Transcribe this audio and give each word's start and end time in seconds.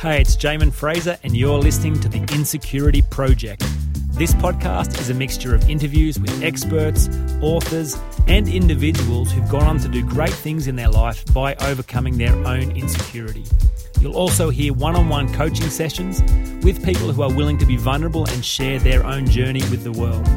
Hey, 0.00 0.20
it's 0.20 0.36
Jamin 0.36 0.70
Fraser, 0.70 1.16
and 1.22 1.34
you're 1.34 1.58
listening 1.58 1.98
to 2.00 2.08
The 2.10 2.18
Insecurity 2.34 3.00
Project. 3.02 3.64
This 4.10 4.34
podcast 4.34 5.00
is 5.00 5.08
a 5.08 5.14
mixture 5.14 5.54
of 5.54 5.68
interviews 5.70 6.20
with 6.20 6.42
experts, 6.42 7.08
authors, 7.40 7.96
and 8.26 8.46
individuals 8.46 9.32
who've 9.32 9.48
gone 9.48 9.62
on 9.62 9.78
to 9.78 9.88
do 9.88 10.04
great 10.06 10.32
things 10.32 10.66
in 10.66 10.76
their 10.76 10.90
life 10.90 11.24
by 11.32 11.54
overcoming 11.56 12.18
their 12.18 12.34
own 12.46 12.70
insecurity. 12.72 13.44
You'll 13.98 14.16
also 14.16 14.50
hear 14.50 14.74
one 14.74 14.94
on 14.94 15.08
one 15.08 15.32
coaching 15.32 15.70
sessions 15.70 16.20
with 16.62 16.84
people 16.84 17.10
who 17.10 17.22
are 17.22 17.32
willing 17.32 17.56
to 17.58 17.66
be 17.66 17.78
vulnerable 17.78 18.28
and 18.28 18.44
share 18.44 18.78
their 18.78 19.06
own 19.06 19.26
journey 19.26 19.62
with 19.70 19.84
the 19.84 19.92
world. 19.92 20.28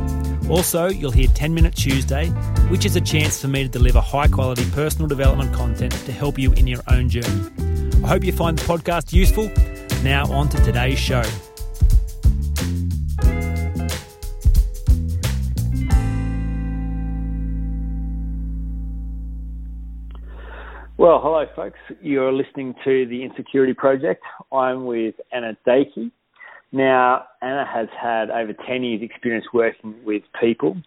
Also, 0.49 0.87
you'll 0.87 1.11
hear 1.11 1.27
10 1.33 1.53
Minute 1.53 1.75
Tuesday, 1.75 2.29
which 2.69 2.85
is 2.85 2.95
a 2.95 3.01
chance 3.01 3.41
for 3.41 3.49
me 3.49 3.63
to 3.63 3.69
deliver 3.69 3.99
high 3.99 4.27
quality 4.27 4.63
personal 4.71 5.07
development 5.07 5.53
content 5.53 5.91
to 5.91 6.13
help 6.13 6.39
you 6.39 6.53
in 6.53 6.67
your 6.67 6.81
own 6.87 7.09
journey. 7.09 7.66
I 8.07 8.11
hope 8.11 8.23
you 8.23 8.31
find 8.31 8.57
the 8.57 8.63
podcast 8.63 9.11
useful. 9.11 9.51
Now, 10.01 10.31
on 10.31 10.47
to 10.47 10.57
today's 10.63 10.97
show. 10.97 11.23
Well, 20.96 21.19
hello, 21.21 21.47
folks. 21.54 21.79
You're 22.01 22.32
listening 22.32 22.75
to 22.85 23.05
the 23.07 23.23
Insecurity 23.25 23.73
Project. 23.73 24.24
I'm 24.54 24.85
with 24.85 25.15
Anna 25.33 25.57
Doecke. 25.68 26.10
Now, 26.71 27.25
Anna 27.41 27.65
has 27.69 27.89
had 28.01 28.29
over 28.29 28.54
10 28.54 28.83
years' 28.85 29.01
experience 29.04 29.47
working 29.54 29.96
with 30.05 30.24
people. 30.39 30.77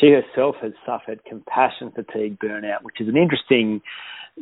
She 0.00 0.12
herself 0.12 0.54
has 0.62 0.74
suffered 0.86 1.24
compassion 1.24 1.90
fatigue 1.90 2.38
burnout, 2.38 2.82
which 2.82 3.00
is 3.00 3.08
an 3.08 3.16
interesting 3.16 3.82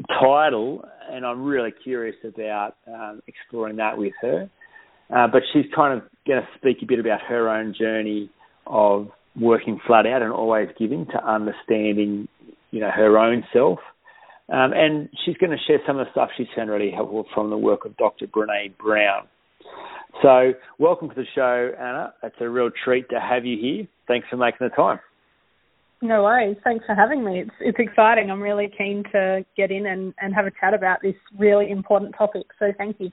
title, 0.09 0.84
and 1.10 1.24
I'm 1.24 1.45
really 1.45 1.73
curious 1.84 2.16
about 2.24 2.77
um, 2.86 3.23
exploring 3.27 3.77
that 3.77 3.96
with 3.96 4.12
her. 4.20 4.50
Uh, 5.14 5.28
but 5.28 5.42
she's 5.52 5.66
kind 5.74 5.95
of 5.95 6.09
going 6.27 6.41
to 6.41 6.48
speak 6.59 6.78
a 6.83 6.86
bit 6.86 6.98
about 6.98 7.20
her 7.28 7.48
own 7.48 7.75
journey 7.78 8.30
of 8.66 9.08
working 9.41 9.78
flat 9.86 10.06
out 10.06 10.22
and 10.22 10.33
always 10.33 10.69
giving 10.78 11.06
to 11.06 11.25
understanding, 11.25 12.27
you 12.70 12.80
know, 12.80 12.91
her 12.91 13.19
own 13.19 13.44
self. 13.53 13.78
Um, 14.48 14.72
and 14.75 15.08
she's 15.25 15.36
going 15.36 15.50
to 15.50 15.58
share 15.66 15.78
some 15.86 15.98
of 15.98 16.06
the 16.06 16.12
stuff 16.12 16.31
she's 16.36 16.47
found 16.55 16.70
really 16.70 16.91
helpful 16.91 17.27
from 17.34 17.50
the 17.50 17.58
work 17.58 17.84
of 17.84 17.97
Dr. 17.97 18.27
Brene 18.27 18.77
Brown. 18.78 19.27
So, 20.22 20.53
welcome 20.78 21.08
to 21.10 21.14
the 21.14 21.27
show, 21.34 21.72
Anna. 21.78 22.14
It's 22.22 22.36
a 22.41 22.48
real 22.48 22.70
treat 22.84 23.08
to 23.10 23.20
have 23.20 23.44
you 23.44 23.58
here. 23.60 23.86
Thanks 24.08 24.27
for 24.31 24.36
making 24.36 24.69
the 24.69 24.75
time. 24.75 25.00
No 26.02 26.25
worries. 26.25 26.56
Thanks 26.62 26.84
for 26.84 26.94
having 26.94 27.25
me. 27.25 27.41
It's 27.41 27.50
it's 27.61 27.78
exciting. 27.78 28.30
I'm 28.30 28.42
really 28.42 28.70
keen 28.77 29.02
to 29.12 29.44
get 29.56 29.70
in 29.70 29.86
and, 29.86 30.12
and 30.20 30.34
have 30.34 30.47
a 30.47 30.50
chat 30.61 30.75
about 30.75 31.00
this 31.03 31.14
really 31.38 31.70
important 31.70 32.14
topic. 32.16 32.47
So 32.58 32.66
thank 32.77 32.97
you. 33.00 33.11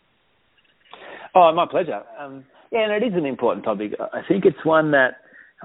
Oh, 1.33 1.51
my 1.53 1.65
pleasure. 1.65 2.01
Um, 2.19 2.43
yeah, 2.71 2.81
and 2.81 3.03
it 3.03 3.05
is 3.05 3.13
an 3.15 3.25
important 3.25 3.65
topic. 3.65 3.93
I 3.99 4.21
think 4.27 4.45
it's 4.45 4.63
one 4.65 4.91
that 4.91 5.17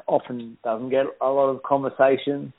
often 0.06 0.56
doesn't 0.62 0.90
get 0.90 1.06
a 1.20 1.26
lot 1.26 1.48
of 1.48 1.62
conversation. 1.62 2.52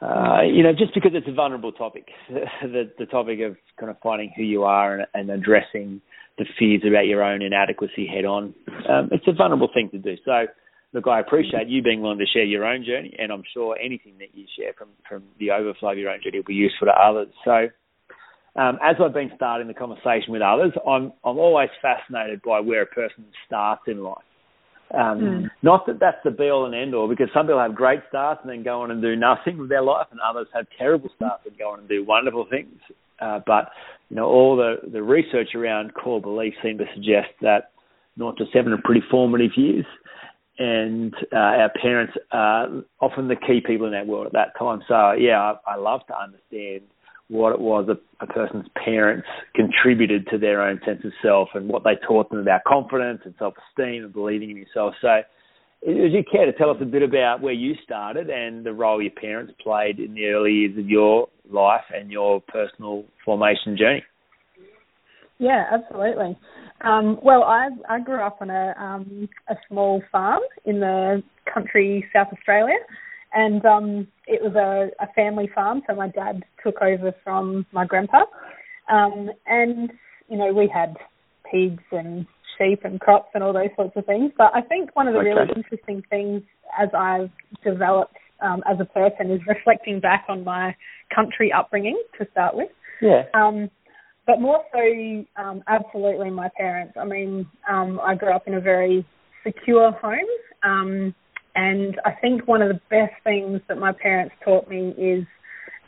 Uh, 0.00 0.42
you 0.42 0.62
know, 0.62 0.72
just 0.72 0.94
because 0.94 1.12
it's 1.14 1.28
a 1.28 1.32
vulnerable 1.32 1.72
topic, 1.72 2.08
the 2.30 2.90
the 2.98 3.06
topic 3.06 3.40
of 3.40 3.56
kind 3.78 3.90
of 3.90 3.96
finding 4.02 4.32
who 4.34 4.42
you 4.42 4.64
are 4.64 4.98
and, 4.98 5.06
and 5.14 5.30
addressing 5.30 6.00
the 6.38 6.46
fears 6.58 6.82
about 6.88 7.06
your 7.06 7.22
own 7.22 7.42
inadequacy 7.42 8.06
head 8.06 8.24
on. 8.24 8.54
Um, 8.88 9.10
it's 9.12 9.28
a 9.28 9.32
vulnerable 9.32 9.68
thing 9.72 9.90
to 9.90 9.98
do. 9.98 10.16
So 10.24 10.46
look, 10.92 11.06
I 11.06 11.20
appreciate 11.20 11.68
you 11.68 11.82
being 11.82 12.02
willing 12.02 12.18
to 12.18 12.26
share 12.26 12.44
your 12.44 12.64
own 12.64 12.84
journey, 12.84 13.14
and 13.18 13.32
I'm 13.32 13.42
sure 13.52 13.76
anything 13.82 14.14
that 14.18 14.34
you 14.34 14.46
share 14.58 14.72
from 14.76 14.88
from 15.08 15.24
the 15.38 15.50
overflow 15.50 15.92
of 15.92 15.98
your 15.98 16.10
own 16.10 16.20
journey 16.22 16.38
will 16.38 16.44
be 16.44 16.54
useful 16.54 16.86
to 16.86 16.92
others. 16.92 17.28
So, 17.44 17.68
um, 18.60 18.78
as 18.82 18.96
I've 19.02 19.14
been 19.14 19.32
starting 19.36 19.68
the 19.68 19.74
conversation 19.74 20.32
with 20.32 20.42
others, 20.42 20.72
I'm 20.86 21.12
I'm 21.24 21.38
always 21.38 21.70
fascinated 21.80 22.42
by 22.42 22.60
where 22.60 22.82
a 22.82 22.86
person 22.86 23.24
starts 23.46 23.82
in 23.86 24.02
life. 24.02 24.18
Um, 24.94 25.20
mm. 25.20 25.50
Not 25.62 25.86
that 25.86 25.98
that's 26.00 26.18
the 26.22 26.30
be 26.30 26.50
all 26.50 26.66
and 26.66 26.74
end 26.74 26.94
all, 26.94 27.08
because 27.08 27.28
some 27.32 27.46
people 27.46 27.60
have 27.60 27.74
great 27.74 28.00
starts 28.10 28.40
and 28.42 28.50
then 28.50 28.62
go 28.62 28.82
on 28.82 28.90
and 28.90 29.00
do 29.00 29.16
nothing 29.16 29.56
with 29.56 29.70
their 29.70 29.82
life, 29.82 30.08
and 30.10 30.20
others 30.20 30.48
have 30.52 30.66
terrible 30.78 31.08
starts 31.16 31.44
and 31.46 31.56
go 31.58 31.70
on 31.70 31.80
and 31.80 31.88
do 31.88 32.04
wonderful 32.04 32.46
things. 32.50 32.78
Uh, 33.18 33.40
but 33.46 33.70
you 34.10 34.16
know, 34.16 34.26
all 34.26 34.56
the 34.56 34.90
the 34.90 35.02
research 35.02 35.54
around 35.54 35.94
core 35.94 36.20
beliefs 36.20 36.56
seem 36.62 36.76
to 36.76 36.84
suggest 36.94 37.28
that 37.40 37.70
not 38.18 38.36
to 38.36 38.44
seven 38.52 38.74
are 38.74 38.82
pretty 38.84 39.00
formative 39.10 39.52
years 39.56 39.86
and 40.62 41.14
uh, 41.32 41.36
our 41.36 41.72
parents 41.80 42.12
are 42.30 42.68
often 43.00 43.26
the 43.26 43.34
key 43.34 43.60
people 43.66 43.86
in 43.86 43.94
our 43.94 44.04
world 44.04 44.26
at 44.26 44.32
that 44.32 44.58
time. 44.58 44.80
So 44.86 45.12
yeah, 45.12 45.54
I, 45.66 45.72
I 45.72 45.76
love 45.76 46.02
to 46.06 46.14
understand 46.16 46.82
what 47.28 47.52
it 47.52 47.60
was 47.60 47.88
a, 47.88 48.22
a, 48.22 48.26
person's 48.26 48.66
parents 48.84 49.26
contributed 49.54 50.26
to 50.30 50.38
their 50.38 50.62
own 50.62 50.80
sense 50.84 51.00
of 51.04 51.12
self 51.22 51.48
and 51.54 51.68
what 51.68 51.82
they 51.82 51.94
taught 52.06 52.30
them 52.30 52.38
about 52.38 52.62
confidence 52.64 53.22
and 53.24 53.34
self-esteem 53.38 54.04
and 54.04 54.12
believing 54.12 54.50
in 54.50 54.56
yourself. 54.56 54.94
So, 55.00 55.22
would 55.84 56.12
you 56.12 56.22
care 56.30 56.46
to 56.46 56.52
tell 56.52 56.70
us 56.70 56.76
a 56.80 56.84
bit 56.84 57.02
about 57.02 57.40
where 57.40 57.54
you 57.54 57.74
started 57.82 58.30
and 58.30 58.64
the 58.64 58.72
role 58.72 59.02
your 59.02 59.10
parents 59.10 59.52
played 59.60 59.98
in 59.98 60.14
the 60.14 60.26
early 60.26 60.52
years 60.52 60.78
of 60.78 60.88
your 60.88 61.28
life 61.50 61.84
and 61.92 62.10
your 62.10 62.40
personal 62.42 63.04
formation 63.24 63.76
journey? 63.76 64.04
Yeah, 65.42 65.64
absolutely. 65.72 66.38
Um, 66.82 67.18
well, 67.20 67.42
I 67.42 67.70
I 67.88 67.98
grew 67.98 68.20
up 68.24 68.38
on 68.40 68.48
a 68.48 68.74
um, 68.78 69.28
a 69.50 69.56
small 69.68 70.00
farm 70.12 70.40
in 70.64 70.78
the 70.78 71.20
country 71.52 72.06
South 72.12 72.28
Australia, 72.32 72.76
and 73.34 73.64
um, 73.64 74.06
it 74.28 74.40
was 74.40 74.54
a, 74.54 74.90
a 75.02 75.12
family 75.14 75.50
farm. 75.52 75.82
So 75.88 75.96
my 75.96 76.06
dad 76.06 76.44
took 76.64 76.80
over 76.80 77.12
from 77.24 77.66
my 77.72 77.84
grandpa, 77.84 78.24
um, 78.88 79.30
and 79.46 79.90
you 80.28 80.38
know 80.38 80.52
we 80.52 80.70
had 80.72 80.96
pigs 81.50 81.82
and 81.90 82.24
sheep 82.56 82.84
and 82.84 83.00
crops 83.00 83.30
and 83.34 83.42
all 83.42 83.52
those 83.52 83.74
sorts 83.74 83.96
of 83.96 84.06
things. 84.06 84.30
But 84.38 84.52
I 84.54 84.60
think 84.60 84.94
one 84.94 85.08
of 85.08 85.14
the 85.14 85.20
okay. 85.20 85.30
really 85.30 85.50
interesting 85.56 86.04
things 86.08 86.42
as 86.80 86.88
I've 86.96 87.30
developed 87.64 88.14
um, 88.40 88.62
as 88.70 88.78
a 88.78 88.84
person 88.84 89.32
is 89.32 89.40
reflecting 89.48 89.98
back 89.98 90.26
on 90.28 90.44
my 90.44 90.76
country 91.12 91.52
upbringing 91.52 92.00
to 92.20 92.28
start 92.30 92.54
with. 92.54 92.70
Yeah. 93.00 93.24
Um, 93.34 93.70
but 94.32 94.40
more 94.40 94.64
so, 94.72 95.42
um, 95.42 95.62
absolutely 95.66 96.30
my 96.30 96.48
parents. 96.56 96.94
I 96.98 97.04
mean, 97.04 97.46
um, 97.70 98.00
I 98.02 98.14
grew 98.14 98.32
up 98.32 98.48
in 98.48 98.54
a 98.54 98.60
very 98.62 99.04
secure 99.44 99.92
home, 99.92 100.20
um, 100.62 101.14
and 101.54 102.00
I 102.06 102.12
think 102.12 102.48
one 102.48 102.62
of 102.62 102.68
the 102.68 102.80
best 102.88 103.12
things 103.24 103.60
that 103.68 103.76
my 103.76 103.92
parents 103.92 104.34
taught 104.42 104.70
me 104.70 104.94
is 104.96 105.26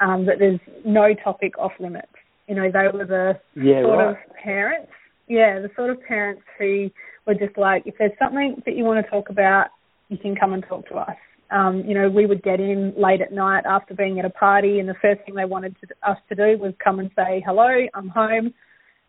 um, 0.01 0.27
that 0.27 0.39
there's 0.39 0.61
no 0.85 1.15
topic 1.25 1.57
off 1.57 1.73
limits. 1.81 2.13
You 2.47 2.57
know, 2.57 2.71
they 2.71 2.87
were 2.93 3.07
the 3.07 3.41
yeah, 3.59 3.81
sort 3.81 3.99
right. 3.99 4.11
of 4.11 4.17
parents, 4.37 4.93
yeah, 5.27 5.61
the 5.61 5.71
sort 5.75 5.89
of 5.89 6.03
parents 6.03 6.43
who 6.59 6.91
were 7.27 7.35
just 7.35 7.57
like, 7.57 7.85
if 7.87 7.95
there's 7.99 8.13
something 8.19 8.63
that 8.67 8.77
you 8.77 8.85
want 8.85 9.03
to 9.03 9.11
talk 9.11 9.31
about, 9.31 9.69
you 10.11 10.19
can 10.19 10.37
come 10.37 10.53
and 10.53 10.63
talk 10.69 10.87
to 10.89 10.97
us. 10.97 11.17
Um, 11.55 11.85
you 11.87 11.95
know, 11.95 12.11
we 12.11 12.27
would 12.27 12.43
get 12.43 12.59
in 12.59 12.93
late 12.99 13.21
at 13.21 13.33
night 13.33 13.63
after 13.65 13.95
being 13.95 14.19
at 14.19 14.25
a 14.25 14.31
party, 14.31 14.81
and 14.81 14.89
the 14.89 14.97
first 15.01 15.21
thing 15.25 15.37
they 15.37 15.45
wanted 15.45 15.77
to, 15.81 16.11
us 16.11 16.19
to 16.29 16.35
do 16.35 16.59
was 16.61 16.75
come 16.83 16.99
and 16.99 17.11
say, 17.15 17.43
"Hello, 17.47 17.87
I'm 17.95 18.09
home." 18.09 18.53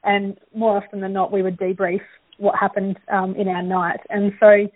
And 0.04 0.38
more 0.54 0.78
often 0.78 1.02
than 1.02 1.12
not, 1.12 1.32
we 1.32 1.42
would 1.42 1.58
debrief 1.58 2.02
what 2.38 2.56
happened 2.60 3.00
um, 3.12 3.36
in 3.36 3.48
our 3.48 3.64
night. 3.64 4.00
And 4.12 4.32
so, 4.40 4.68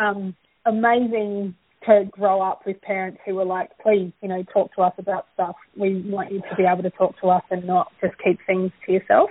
um, 0.00 0.34
amazing 0.66 1.54
to 1.86 2.06
grow 2.10 2.42
up 2.42 2.62
with 2.66 2.80
parents 2.82 3.20
who 3.24 3.36
were 3.36 3.44
like, 3.44 3.70
"Please, 3.78 4.10
you 4.20 4.28
know, 4.28 4.42
talk 4.52 4.74
to 4.74 4.82
us 4.82 4.94
about 4.98 5.26
stuff. 5.34 5.54
We 5.76 6.02
want 6.06 6.32
you 6.32 6.40
to 6.40 6.56
be 6.56 6.64
able 6.64 6.82
to 6.82 6.90
talk 6.90 7.14
to 7.20 7.30
us 7.30 7.44
and 7.52 7.64
not 7.64 7.92
just 8.00 8.14
keep 8.18 8.40
things 8.48 8.72
to 8.86 8.92
yourself." 8.92 9.30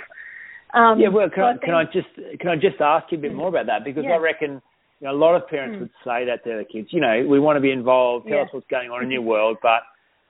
Um, 0.74 0.98
yeah, 0.98 1.10
well, 1.10 1.30
can, 1.30 1.40
so 1.40 1.42
I, 1.42 1.50
I 1.50 1.52
think, 1.54 1.64
can 1.66 1.74
I 1.74 1.84
just 1.84 2.40
can 2.40 2.50
I 2.52 2.56
just 2.56 2.80
ask 2.80 3.12
you 3.12 3.18
a 3.18 3.22
bit 3.22 3.34
more 3.34 3.50
about 3.50 3.66
that 3.66 3.84
because 3.84 4.06
yeah. 4.06 4.16
I 4.16 4.18
reckon 4.18 4.62
you 5.00 5.08
know, 5.08 5.14
a 5.14 5.18
lot 5.18 5.36
of 5.36 5.48
parents 5.48 5.78
mm. 5.78 5.80
would 5.82 5.92
say 6.04 6.26
that 6.26 6.44
to 6.44 6.50
their 6.50 6.64
kids. 6.66 6.90
You 6.92 7.02
know, 7.02 7.26
we 7.28 7.40
want 7.40 7.58
to 7.58 7.62
be 7.62 7.72
involved. 7.72 8.28
Tell 8.28 8.38
yeah. 8.38 8.44
us 8.44 8.50
what's 8.52 8.68
going 8.68 8.90
on 8.90 9.04
in 9.04 9.12
your 9.12 9.22
world. 9.22 9.58
But 9.62 9.82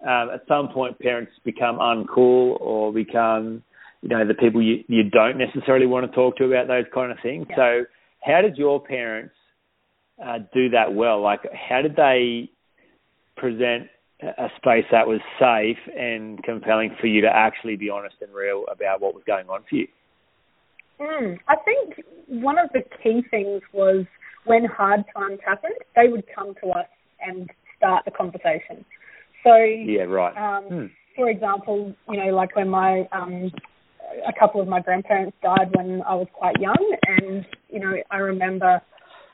um, 0.08 0.30
at 0.34 0.42
some 0.48 0.70
point, 0.70 1.00
parents 1.00 1.32
become 1.44 1.78
uncool 1.78 2.60
or 2.62 2.94
become, 2.94 3.64
you 4.02 4.10
know, 4.10 4.28
the 4.28 4.36
people 4.36 4.62
you 4.62 4.84
you 4.88 5.10
don't 5.10 5.38
necessarily 5.38 5.86
want 5.86 6.10
to 6.10 6.16
talk 6.16 6.38
to 6.38 6.46
about 6.46 6.68
those 6.68 6.86
kind 6.94 7.12
of 7.12 7.18
things. 7.24 7.48
Yeah. 7.50 7.56
So, 7.56 7.86
how 8.22 8.42
did 8.42 8.58
your 8.58 8.80
parents 8.80 9.34
uh, 10.24 10.40
do 10.54 10.70
that 10.70 10.94
well? 10.94 11.22
Like, 11.22 11.42
how 11.54 11.82
did 11.82 11.96
they 11.96 12.50
present 13.36 13.88
a 14.22 14.50
space 14.58 14.86
that 14.92 15.08
was 15.08 15.22
safe 15.40 15.78
and 15.98 16.44
compelling 16.44 16.96
for 17.00 17.08
you 17.08 17.22
to 17.22 17.30
actually 17.34 17.78
be 17.78 17.90
honest 17.90 18.16
and 18.22 18.34
real 18.34 18.66
about 18.72 19.02
what 19.02 19.16
was 19.16 19.24
going 19.26 19.48
on 19.48 19.62
for 19.70 19.76
you? 19.76 19.88
Mm, 21.00 21.40
I 21.48 21.56
think 21.64 22.06
one 22.28 22.58
of 22.60 22.70
the 22.74 22.82
key 23.02 23.24
things 23.32 23.62
was 23.72 24.06
when 24.46 24.66
hard 24.66 25.04
times 25.16 25.40
happened, 25.46 25.76
they 25.96 26.08
would 26.08 26.26
come 26.34 26.56
to 26.64 26.70
us 26.70 26.88
and 27.22 27.50
start 27.78 28.06
the 28.06 28.12
conversation. 28.12 28.86
So 29.44 29.56
yeah, 29.56 30.04
right. 30.04 30.36
Um, 30.36 30.64
hmm. 30.66 30.86
For 31.16 31.30
example, 31.30 31.94
you 32.10 32.18
know, 32.18 32.36
like 32.36 32.56
when 32.56 32.70
my 32.70 33.08
um, 33.12 33.52
a 34.28 34.34
couple 34.38 34.62
of 34.62 34.68
my 34.68 34.82
grandparents 34.82 35.36
died 35.42 35.76
when 35.76 36.02
I 36.08 36.16
was 36.16 36.28
quite 36.34 36.60
young, 36.60 36.98
and 37.08 37.46
you 37.70 37.80
know, 37.80 37.96
I 38.12 38.18
remember 38.18 38.82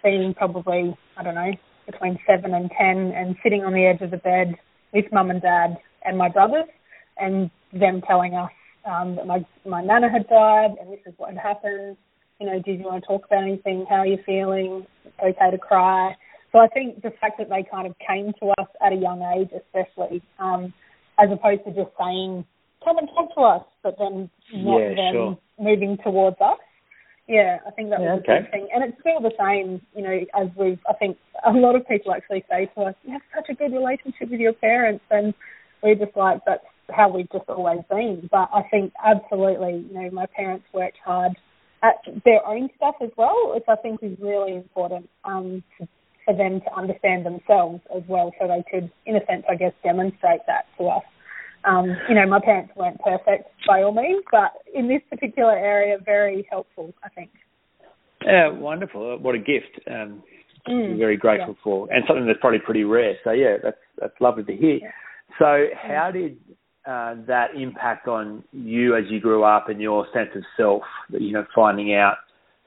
being 0.04 0.34
probably 0.34 0.96
I 1.18 1.24
don't 1.24 1.36
know 1.36 1.52
between 1.86 2.18
seven 2.26 2.54
and 2.54 2.72
ten, 2.78 3.12
and 3.16 3.36
sitting 3.44 3.64
on 3.64 3.74
the 3.74 3.86
edge 3.86 4.02
of 4.02 4.12
the 4.12 4.18
bed 4.18 4.56
with 4.94 5.06
mum 5.12 5.30
and 5.30 5.42
dad 5.42 5.78
and 6.04 6.18
my 6.18 6.30
brothers, 6.30 6.66
and 7.18 7.50
them 7.74 8.02
telling 8.02 8.34
us 8.36 8.52
um, 8.86 9.16
that 9.16 9.28
my 9.28 9.46
my 9.66 9.82
nana 9.82 10.10
had 10.10 10.28
died, 10.28 10.76
and 10.80 10.92
this 10.92 11.00
is 11.06 11.14
what 11.18 11.34
had 11.34 11.40
happened. 11.40 11.98
You 12.40 12.48
know, 12.48 12.60
did 12.60 12.80
you 12.80 12.86
want 12.86 13.04
to 13.04 13.08
talk 13.08 13.26
about 13.26 13.44
anything? 13.44 13.86
How 13.90 13.98
are 13.98 14.08
you 14.08 14.18
feeling? 14.26 14.86
It's 15.06 15.16
okay 15.22 15.52
to 15.52 15.58
cry. 15.58 16.16
So 16.52 16.60
I 16.60 16.68
think 16.68 17.02
the 17.02 17.12
fact 17.22 17.38
that 17.38 17.50
they 17.50 17.64
kind 17.70 17.88
of 17.88 17.96
came 18.06 18.34
to 18.42 18.48
us 18.60 18.68
at 18.86 18.92
a 18.92 18.96
young 18.96 19.22
age, 19.38 19.50
especially, 19.56 20.22
um, 20.40 20.74
as 21.18 21.30
opposed 21.32 21.64
to 21.64 21.72
just 21.72 21.92
saying, 21.98 22.46
"Come 22.84 22.98
and 22.98 23.08
talk 23.10 23.34
to 23.36 23.42
us," 23.42 23.64
but 23.84 23.98
then 23.98 24.30
not 24.52 24.80
Yeah, 24.80 24.94
them 24.96 25.14
sure. 25.14 25.38
moving 25.58 25.98
towards 25.98 26.40
us. 26.42 26.60
Yeah, 27.28 27.60
I 27.66 27.72
think 27.72 27.90
that 27.90 28.00
was 28.02 28.08
Yeah, 28.08 28.14
a 28.16 28.18
okay. 28.18 28.40
big 28.42 28.52
thing, 28.52 28.68
and 28.74 28.84
it's 28.84 29.00
still 29.00 29.20
the 29.20 29.34
same. 29.40 29.82
You 29.96 30.04
know, 30.04 30.26
as 30.34 30.50
we've, 30.56 30.80
I 30.88 30.94
think 30.94 31.18
a 31.44 31.52
lot 31.54 31.76
of 31.76 31.88
people 31.88 32.14
actually 32.14 32.44
say 32.50 32.66
to 32.68 32.82
us, 32.84 32.96
"You 33.04 33.14
have 33.14 33.24
such 33.34 33.50
a 33.50 33.54
good 33.54 33.72
relationship 33.72 34.30
with 34.30 34.42
your 34.42 34.54
parents," 34.54 35.04
and 35.10 35.34
we're 35.82 35.96
just 35.96 36.16
like, 36.18 36.44
"That's 36.46 36.66
how 36.90 37.10
we've 37.10 37.30
just 37.32 37.50
always 37.50 37.82
been." 37.90 38.28
But 38.28 38.50
I 38.54 38.62
think 38.64 38.94
absolutely, 39.04 39.78
you 39.78 39.94
know, 39.94 40.10
my 40.12 40.26
parents 40.28 40.72
worked 40.74 40.98
hard 40.98 41.36
their 42.24 42.46
own 42.46 42.70
stuff 42.76 42.96
as 43.02 43.10
well, 43.18 43.54
which 43.54 43.64
I 43.68 43.76
think 43.76 44.02
is 44.02 44.18
really 44.20 44.56
important 44.56 45.10
um, 45.24 45.64
for 46.26 46.36
them 46.36 46.62
to 46.62 46.74
understand 46.76 47.26
themselves 47.26 47.82
as 47.96 48.04
well, 48.08 48.32
so 48.40 48.48
they 48.48 48.64
could, 48.70 48.92
in 49.06 49.16
a 49.16 49.26
sense, 49.26 49.44
I 49.50 49.56
guess, 49.56 49.74
demonstrate 49.84 50.42
that 50.48 50.66
to 50.78 50.86
us. 50.86 51.04
Um, 51.66 51.96
you 52.08 52.16
know, 52.16 52.28
my 52.28 52.40
parents 52.40 52.74
weren't 52.76 53.00
perfect 53.02 53.50
by 53.68 53.82
all 53.82 53.92
means, 53.92 54.24
but 54.32 54.52
in 54.74 54.88
this 54.88 55.02
particular 55.10 55.54
area, 55.58 55.98
very 56.04 56.48
helpful, 56.50 56.94
I 57.04 57.10
think. 57.10 57.32
Yeah, 58.24 58.50
wonderful. 58.50 59.18
What 59.20 59.36
a 59.36 59.40
gift. 59.40 59.80
Um, 59.90 60.24
Mm, 60.68 60.98
very 60.98 61.16
grateful 61.16 61.56
for, 61.64 61.88
and 61.92 62.04
something 62.08 62.26
that's 62.26 62.40
probably 62.40 62.60
pretty 62.60 62.84
rare. 62.84 63.16
So 63.24 63.32
yeah, 63.32 63.58
that's 63.62 63.78
that's 64.00 64.20
lovely 64.20 64.44
to 64.46 64.56
hear. 64.56 64.80
Yeah. 64.82 64.92
So 65.38 65.68
how 65.76 66.10
did 66.12 66.38
uh, 66.88 67.16
that 67.28 67.56
impact 67.56 68.08
on 68.08 68.44
you 68.52 68.96
as 68.96 69.04
you 69.10 69.20
grew 69.20 69.44
up 69.44 69.70
and 69.70 69.82
your 69.82 70.08
sense 70.14 70.30
of 70.36 70.44
self? 70.58 70.84
You 71.10 71.34
know, 71.34 71.46
finding 71.54 71.94
out 71.94 72.18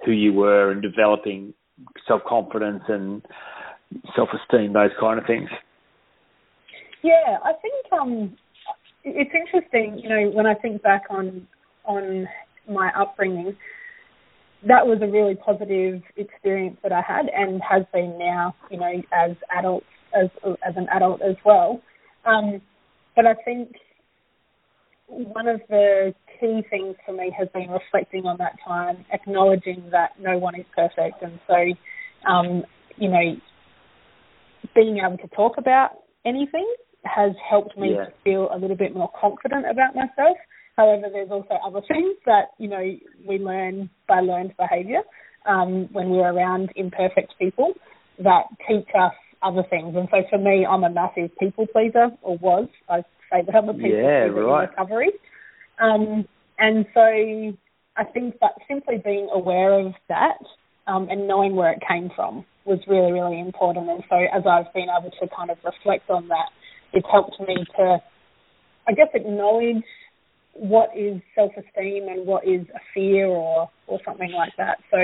who 0.05 0.13
you 0.13 0.33
were 0.33 0.71
and 0.71 0.83
developing 0.83 1.55
self 2.07 2.23
confidence 2.27 2.83
and 2.89 3.23
self 4.15 4.29
esteem, 4.33 4.73
those 4.73 4.91
kind 5.01 5.19
of 5.19 5.27
things. 5.27 5.49
Yeah, 7.03 7.39
I 7.45 7.53
think 7.63 8.01
um, 8.01 8.37
it's 9.05 9.31
interesting. 9.35 10.01
You 10.03 10.09
know, 10.09 10.31
when 10.31 10.47
I 10.47 10.55
think 10.55 10.83
back 10.83 11.03
on 11.11 11.47
on 11.85 12.27
my 12.69 12.91
upbringing, 12.99 13.57
that 14.67 14.87
was 14.87 14.99
a 15.03 15.07
really 15.07 15.35
positive 15.35 16.03
experience 16.17 16.77
that 16.83 16.93
I 16.93 17.01
had, 17.01 17.27
and 17.35 17.61
has 17.69 17.85
been 17.93 18.19
now. 18.19 18.55
You 18.71 18.79
know, 18.79 19.03
as 19.13 19.37
adults, 19.57 19.87
as 20.15 20.29
as 20.67 20.75
an 20.77 20.89
adult 20.93 21.23
as 21.23 21.37
well. 21.45 21.81
Um, 22.27 22.61
but 23.15 23.27
I 23.27 23.35
think 23.45 23.73
one 25.09 25.49
of 25.49 25.61
the 25.69 26.15
key 26.39 26.63
things 26.71 26.97
for 27.05 27.13
me 27.13 27.35
has 27.37 27.49
been 27.55 27.71
reflecting 27.71 28.27
on 28.27 28.37
that 28.39 28.57
time, 28.65 29.05
acknowledging 29.13 29.89
that 29.91 30.11
no 30.21 30.39
one 30.39 30.55
is 30.55 30.67
perfect, 30.75 31.23
and 31.23 31.39
so 31.47 32.31
um, 32.31 32.65
you 32.97 33.09
know, 33.09 33.37
being 34.75 34.99
able 34.99 35.19
to 35.19 35.29
talk 35.29 35.57
about 35.57 35.91
anything 36.25 36.67
has 37.05 37.33
helped 37.49 37.77
me 37.77 37.95
Yeah. 37.95 38.07
to 38.07 38.13
feel 38.25 38.49
a 38.53 38.59
little 38.59 38.77
bit 38.77 38.95
more 38.95 39.11
confident 39.19 39.67
about 39.67 39.95
myself. 39.95 40.37
However, 40.77 41.09
there's 41.11 41.31
also 41.31 41.55
other 41.65 41.81
things 41.89 42.17
that 42.27 42.51
you 42.59 42.69
know 42.69 42.97
we 43.27 43.39
learn 43.39 43.91
by 44.07 44.21
learned 44.21 44.57
behaviour 44.57 45.03
um, 45.47 45.89
when 45.93 46.11
we're 46.11 46.31
around 46.33 46.71
imperfect 46.77 47.35
people 47.39 47.73
that 48.19 48.45
teach 48.67 48.89
us 48.99 49.13
other 49.43 49.63
things. 49.69 49.95
And 49.97 50.09
so 50.11 50.19
for 50.31 50.39
me, 50.39 50.67
I'm 50.67 50.85
a 50.85 50.91
massive 50.91 51.31
people 51.39 51.67
pleaser, 51.67 52.09
or 52.23 52.37
was. 52.39 52.69
I 52.89 53.03
say 53.31 53.43
that 53.47 53.55
I'm 53.55 53.69
a 53.69 53.75
people 53.75 53.91
Yeah, 53.91 54.27
pleaser 54.27 54.45
right. 54.45 54.65
in 54.65 54.71
recovery. 54.71 55.13
Um, 55.79 56.27
and 56.59 56.87
so 56.93 57.01
I 57.97 58.05
think 58.13 58.39
that 58.41 58.53
simply 58.67 59.01
being 59.05 59.29
aware 59.33 59.79
of 59.79 59.93
that 60.09 60.39
um, 60.87 61.09
and 61.11 61.29
knowing 61.29 61.55
where 61.55 61.73
it 61.73 61.81
came 61.89 62.11
from 62.15 62.45
was 62.65 62.81
really, 62.87 63.13
really 63.13 63.41
important. 63.41 63.89
And 63.89 64.03
so 64.09 64.17
as 64.17 64.43
I've 64.47 64.73
been 64.75 64.89
able 64.89 65.11
to 65.11 65.29
kind 65.35 65.51
of 65.51 65.59
reflect 65.65 66.11
on 66.11 66.29
that, 66.29 66.51
it's 66.93 67.07
helped 67.11 67.39
me 67.41 67.65
to, 67.77 67.99
I 68.89 68.93
guess, 68.93 69.09
acknowledge 69.15 69.85
what 70.55 70.91
is 70.97 71.21
self-esteem 71.35 72.09
and 72.09 72.27
what 72.27 72.47
is 72.47 72.67
a 72.75 72.81
fear 72.93 73.27
or, 73.27 73.71
or 73.87 74.01
something 74.05 74.33
like 74.33 74.53
that. 74.59 74.79
So, 74.91 74.99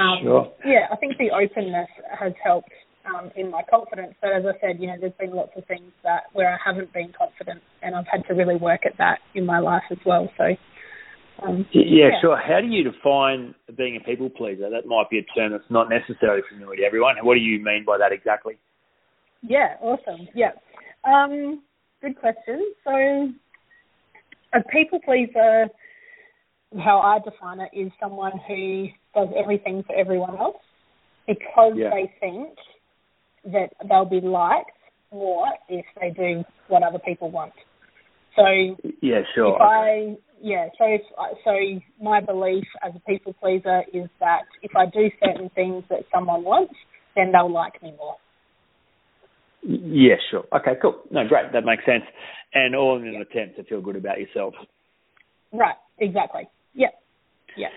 um, 0.00 0.18
Sure. 0.22 0.52
yeah, 0.64 0.86
I 0.90 0.96
think 0.96 1.18
the 1.18 1.30
openness 1.30 1.88
has 2.18 2.32
helped 2.42 2.70
um, 3.14 3.30
in 3.36 3.50
my 3.50 3.62
confidence. 3.68 4.14
But 4.20 4.32
as 4.32 4.44
I 4.46 4.58
said, 4.60 4.80
you 4.80 4.86
know, 4.88 4.96
there's 5.00 5.12
been 5.18 5.34
lots 5.34 5.52
of 5.56 5.64
things 5.66 5.92
that 6.02 6.24
where 6.32 6.52
I 6.52 6.58
haven't 6.64 6.92
been 6.92 7.12
confident, 7.16 7.62
and 7.82 7.94
I've 7.94 8.06
had 8.06 8.26
to 8.28 8.34
really 8.34 8.56
work 8.56 8.86
at 8.86 8.96
that 8.98 9.18
in 9.34 9.46
my 9.46 9.58
life 9.58 9.82
as 9.90 9.98
well. 10.04 10.28
So, 10.36 10.56
um, 11.42 11.66
Yeah, 11.72 12.08
Yeah. 12.10 12.20
sure. 12.20 12.36
How 12.36 12.60
do 12.60 12.66
you 12.66 12.84
define 12.84 13.54
being 13.76 13.96
a 13.96 14.00
people 14.00 14.30
pleaser? 14.30 14.68
That 14.70 14.86
might 14.86 15.08
be 15.10 15.18
a 15.18 15.22
term 15.22 15.52
that's 15.52 15.70
not 15.70 15.88
necessarily 15.88 16.42
familiar 16.42 16.78
to 16.78 16.84
everyone. 16.84 17.16
What 17.18 17.34
do 17.34 17.40
you 17.40 17.60
mean 17.60 17.84
by 17.84 17.98
that 17.98 18.12
exactly? 18.12 18.58
Yeah, 19.42 19.76
awesome. 19.80 20.28
Yeah. 20.34 20.52
Um, 21.04 21.62
good 22.00 22.18
question. 22.18 22.74
So, 22.84 23.32
a 24.52 24.62
people 24.70 24.98
pleaser, 25.00 25.68
how 26.80 26.98
I 27.00 27.18
define 27.20 27.60
it, 27.60 27.70
is 27.72 27.92
someone 28.00 28.32
who 28.48 28.88
does 29.14 29.28
everything 29.36 29.84
for 29.84 29.94
everyone 29.94 30.36
else 30.36 30.60
because 31.28 31.76
Yeah. 31.76 31.90
they 31.90 32.06
think 32.20 32.58
that 33.44 33.70
they'll 33.88 34.04
be 34.04 34.20
liked 34.20 34.70
more 35.12 35.46
if 35.68 35.84
they 36.00 36.10
do 36.10 36.44
what 36.68 36.82
other 36.82 36.98
people 36.98 37.30
want. 37.30 37.52
So, 38.36 38.44
Yeah, 39.00 39.20
sure. 39.34 39.56
if 39.56 39.60
I 39.60 40.16
yeah, 40.40 40.68
so 40.78 40.84
if 40.86 41.00
so 41.44 41.52
my 42.00 42.20
belief 42.20 42.64
as 42.86 42.92
a 42.94 43.00
people 43.00 43.32
pleaser 43.32 43.82
is 43.92 44.08
that 44.20 44.42
if 44.62 44.70
I 44.76 44.86
do 44.86 45.10
certain 45.24 45.50
things 45.50 45.84
that 45.90 46.00
someone 46.14 46.44
wants, 46.44 46.74
then 47.16 47.32
they'll 47.32 47.52
like 47.52 47.82
me 47.82 47.92
more. 47.98 48.16
Yeah, 49.62 50.14
sure. 50.30 50.44
Okay, 50.52 50.72
cool. 50.80 51.02
No, 51.10 51.26
great. 51.26 51.52
That 51.52 51.64
makes 51.64 51.84
sense. 51.84 52.04
And 52.54 52.76
all 52.76 52.96
in 52.96 53.08
an 53.08 53.16
attempt 53.16 53.56
to 53.56 53.64
feel 53.64 53.80
good 53.80 53.96
about 53.96 54.20
yourself. 54.20 54.54
Right, 55.52 55.74
exactly. 55.98 56.48
Yep. 56.74 56.94
Yeah. 57.56 57.68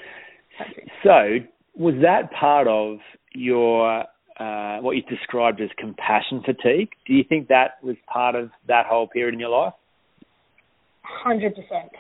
So, 1.04 1.38
was 1.76 1.96
that 2.04 2.32
part 2.40 2.68
of 2.68 3.00
your 3.34 4.06
uh, 4.40 4.78
what 4.80 4.96
you 4.96 5.02
described 5.04 5.62
as 5.62 5.70
compassion 5.78 6.42
fatigue? 6.46 6.90
Do 7.06 7.14
you 7.14 7.24
think 7.28 7.48
that 7.50 7.84
was 7.84 7.96
part 8.12 8.36
of 8.36 8.50
that 8.68 8.86
whole 8.86 9.08
period 9.08 9.34
in 9.34 9.40
your 9.40 9.50
life? 9.50 9.74
Hundred 11.04 11.56
percent. 11.56 11.92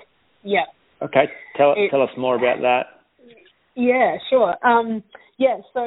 Yeah. 0.43 0.65
Okay, 1.01 1.29
tell 1.57 1.73
It- 1.75 1.89
tell 1.89 2.01
us 2.01 2.09
more 2.17 2.35
about 2.35 2.61
that. 2.61 3.01
Yeah, 3.75 4.17
sure. 4.29 4.55
Um, 4.63 5.03
yeah, 5.37 5.57
so 5.73 5.81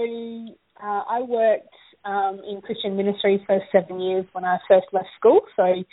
uh, 0.82 1.02
I 1.08 1.20
worked 1.20 1.68
um, 2.04 2.40
in 2.48 2.60
Christian 2.62 2.96
ministry 2.96 3.42
for 3.46 3.60
seven 3.72 4.00
years 4.00 4.24
when 4.32 4.44
I 4.44 4.58
first 4.68 4.86
left 4.92 5.08
school. 5.18 5.42
So 5.54 5.84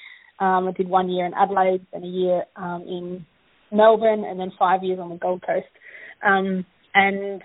um, 0.43 0.67
I 0.67 0.71
did 0.71 0.87
one 0.87 1.09
year 1.09 1.25
in 1.25 1.33
Adelaide, 1.33 1.85
then 1.91 2.03
a 2.03 2.07
year 2.07 2.45
um, 2.55 2.83
in 2.87 3.25
Melbourne, 3.71 4.23
and 4.23 4.39
then 4.39 4.51
five 4.57 4.83
years 4.83 4.99
on 4.99 5.09
the 5.09 5.15
Gold 5.15 5.43
Coast. 5.45 5.67
Um, 6.25 6.65
and 6.93 7.41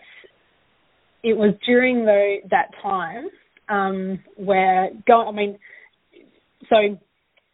it 1.26 1.36
was 1.36 1.54
during 1.66 2.04
the, 2.04 2.36
that 2.50 2.70
time 2.80 3.26
um, 3.68 4.20
where 4.36 4.90
go. 5.08 5.26
I 5.26 5.32
mean, 5.32 5.58
so 6.68 6.76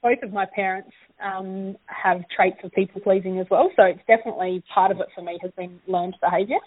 both 0.02 0.18
of 0.22 0.30
my 0.30 0.44
parents 0.54 0.90
um, 1.24 1.76
have 1.86 2.18
traits 2.36 2.58
of 2.64 2.72
people 2.72 3.00
pleasing 3.00 3.38
as 3.38 3.46
well. 3.50 3.70
So 3.76 3.84
it's 3.84 4.06
definitely 4.06 4.62
part 4.74 4.90
of 4.90 5.00
it 5.00 5.06
for 5.14 5.22
me 5.22 5.38
has 5.40 5.52
been 5.56 5.80
learned 5.86 6.16
behaviour. 6.20 6.58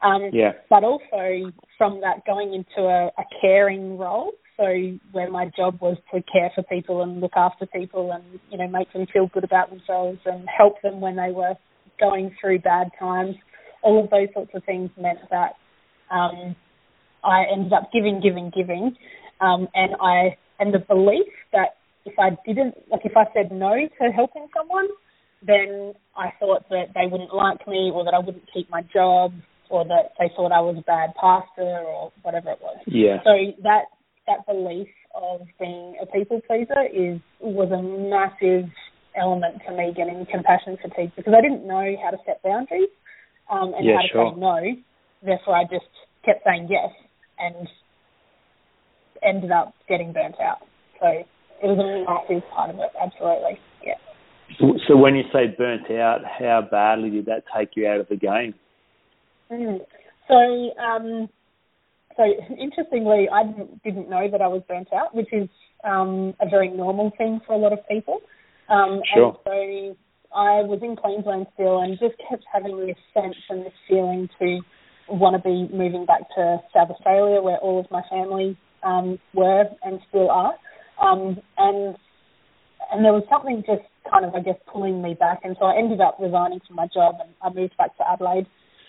Um, 0.00 0.30
Yeah. 0.32 0.52
But 0.70 0.84
also 0.84 1.50
from 1.76 2.00
that 2.02 2.24
going 2.24 2.54
into 2.54 2.86
a, 2.88 3.06
a 3.18 3.24
caring 3.40 3.98
role. 3.98 4.30
So 4.56 4.64
where 5.10 5.30
my 5.30 5.50
job 5.56 5.80
was 5.80 5.96
to 6.14 6.22
care 6.32 6.52
for 6.54 6.62
people 6.62 7.02
and 7.02 7.20
look 7.20 7.32
after 7.34 7.66
people 7.66 8.12
and 8.12 8.38
you 8.50 8.58
know 8.58 8.68
make 8.68 8.92
them 8.92 9.06
feel 9.12 9.26
good 9.34 9.42
about 9.42 9.70
themselves 9.70 10.20
and 10.26 10.48
help 10.48 10.80
them 10.82 11.00
when 11.00 11.16
they 11.16 11.32
were 11.32 11.54
going 11.98 12.30
through 12.40 12.60
bad 12.60 12.90
times. 12.96 13.34
All 13.82 14.04
of 14.04 14.10
those 14.10 14.28
sorts 14.32 14.52
of 14.54 14.62
things 14.62 14.90
meant 14.96 15.18
that 15.30 15.56
um, 16.10 16.56
I 17.22 17.44
ended 17.52 17.72
up 17.72 17.90
giving, 17.92 18.20
giving, 18.20 18.50
giving, 18.54 18.96
um, 19.40 19.68
and 19.74 19.94
I 20.00 20.36
and 20.58 20.72
the 20.72 20.78
belief 20.78 21.26
that 21.52 21.76
if 22.04 22.18
I 22.18 22.36
didn't, 22.46 22.74
like 22.90 23.00
if 23.04 23.16
I 23.16 23.24
said 23.34 23.50
no 23.50 23.74
to 23.74 24.12
helping 24.12 24.46
someone, 24.56 24.88
then 25.46 25.94
I 26.16 26.30
thought 26.38 26.68
that 26.70 26.88
they 26.94 27.06
wouldn't 27.10 27.34
like 27.34 27.66
me 27.66 27.90
or 27.92 28.04
that 28.04 28.14
I 28.14 28.18
wouldn't 28.18 28.44
keep 28.52 28.70
my 28.70 28.82
job 28.92 29.32
or 29.70 29.84
that 29.84 30.12
they 30.18 30.30
thought 30.36 30.52
I 30.52 30.60
was 30.60 30.76
a 30.78 30.82
bad 30.82 31.14
pastor 31.20 31.80
or 31.84 32.12
whatever 32.22 32.50
it 32.50 32.58
was. 32.60 32.78
Yeah. 32.86 33.22
So 33.24 33.30
that 33.62 33.84
that 34.26 34.46
belief 34.46 34.88
of 35.14 35.42
being 35.58 35.96
a 36.00 36.06
people 36.06 36.40
pleaser 36.46 36.84
is 36.92 37.20
was 37.40 37.70
a 37.72 37.82
massive 37.82 38.70
element 39.16 39.62
to 39.66 39.72
me 39.74 39.92
getting 39.96 40.26
compassion 40.30 40.76
fatigue 40.80 41.12
because 41.16 41.34
I 41.36 41.40
didn't 41.40 41.66
know 41.66 41.96
how 42.02 42.10
to 42.10 42.18
set 42.26 42.42
boundaries 42.42 42.88
um, 43.50 43.74
and 43.74 43.86
Yeah, 43.86 43.96
how 43.96 44.02
to 44.02 44.08
sure. 44.08 44.32
say 44.32 44.40
no. 44.40 44.76
Therefore, 45.24 45.56
I 45.56 45.64
just 45.64 45.88
kept 46.24 46.44
saying 46.44 46.68
yes 46.70 46.90
and 47.38 47.68
ended 49.22 49.50
up 49.50 49.74
getting 49.88 50.12
burnt 50.12 50.36
out. 50.40 50.58
So 51.00 51.06
it 51.08 51.26
was 51.62 51.78
a 51.78 52.04
massive 52.04 52.48
part 52.50 52.70
of 52.70 52.76
it. 52.76 52.90
Absolutely, 53.00 53.58
yeah. 53.82 53.94
So 54.86 54.96
when 54.96 55.16
you 55.16 55.22
say 55.32 55.54
burnt 55.56 55.90
out, 55.90 56.20
how 56.24 56.66
badly 56.70 57.10
did 57.10 57.26
that 57.26 57.44
take 57.56 57.70
you 57.74 57.88
out 57.88 58.00
of 58.00 58.08
the 58.08 58.16
game? 58.16 58.54
Mm. 59.50 59.80
So, 60.28 60.80
um, 60.80 61.28
so 62.16 62.24
interestingly, 62.58 63.28
I 63.32 63.44
didn't, 63.44 63.82
didn't 63.82 64.08
know 64.08 64.30
that 64.30 64.40
I 64.40 64.46
was 64.46 64.62
burnt 64.68 64.88
out, 64.92 65.14
which 65.14 65.32
is 65.32 65.48
um, 65.84 66.34
a 66.40 66.48
very 66.48 66.68
normal 66.68 67.12
thing 67.16 67.40
for 67.46 67.54
a 67.54 67.58
lot 67.58 67.72
of 67.72 67.80
people. 67.88 68.20
Um, 68.68 69.00
sure. 69.14 69.38
And 69.46 69.94
so 69.94 70.36
I 70.36 70.62
was 70.62 70.80
in 70.82 70.96
Queensland 70.96 71.46
still, 71.54 71.80
and 71.80 71.98
just 71.98 72.14
kept 72.28 72.44
having 72.52 72.86
this 72.86 72.96
sense 73.12 73.36
and 73.48 73.64
this 73.64 73.72
feeling 73.88 74.28
to 74.38 74.60
want 75.08 75.36
to 75.36 75.42
be 75.42 75.68
moving 75.74 76.06
back 76.06 76.22
to 76.36 76.58
South 76.72 76.90
Australia, 76.90 77.40
where 77.40 77.58
all 77.58 77.80
of 77.80 77.90
my 77.90 78.02
family 78.10 78.56
um, 78.82 79.18
were 79.32 79.64
and 79.82 80.00
still 80.08 80.30
are. 80.30 80.54
Um, 81.02 81.40
and 81.58 81.96
and 82.92 83.04
there 83.04 83.12
was 83.12 83.24
something 83.28 83.62
just 83.66 83.82
kind 84.10 84.24
of, 84.24 84.34
I 84.34 84.40
guess, 84.40 84.56
pulling 84.70 85.02
me 85.02 85.14
back. 85.14 85.40
And 85.42 85.56
so 85.58 85.66
I 85.66 85.76
ended 85.76 86.00
up 86.00 86.16
resigning 86.20 86.60
from 86.66 86.76
my 86.76 86.86
job 86.92 87.16
and 87.20 87.30
I 87.42 87.48
moved 87.48 87.76
back 87.76 87.96
to 87.96 88.08
Adelaide 88.08 88.46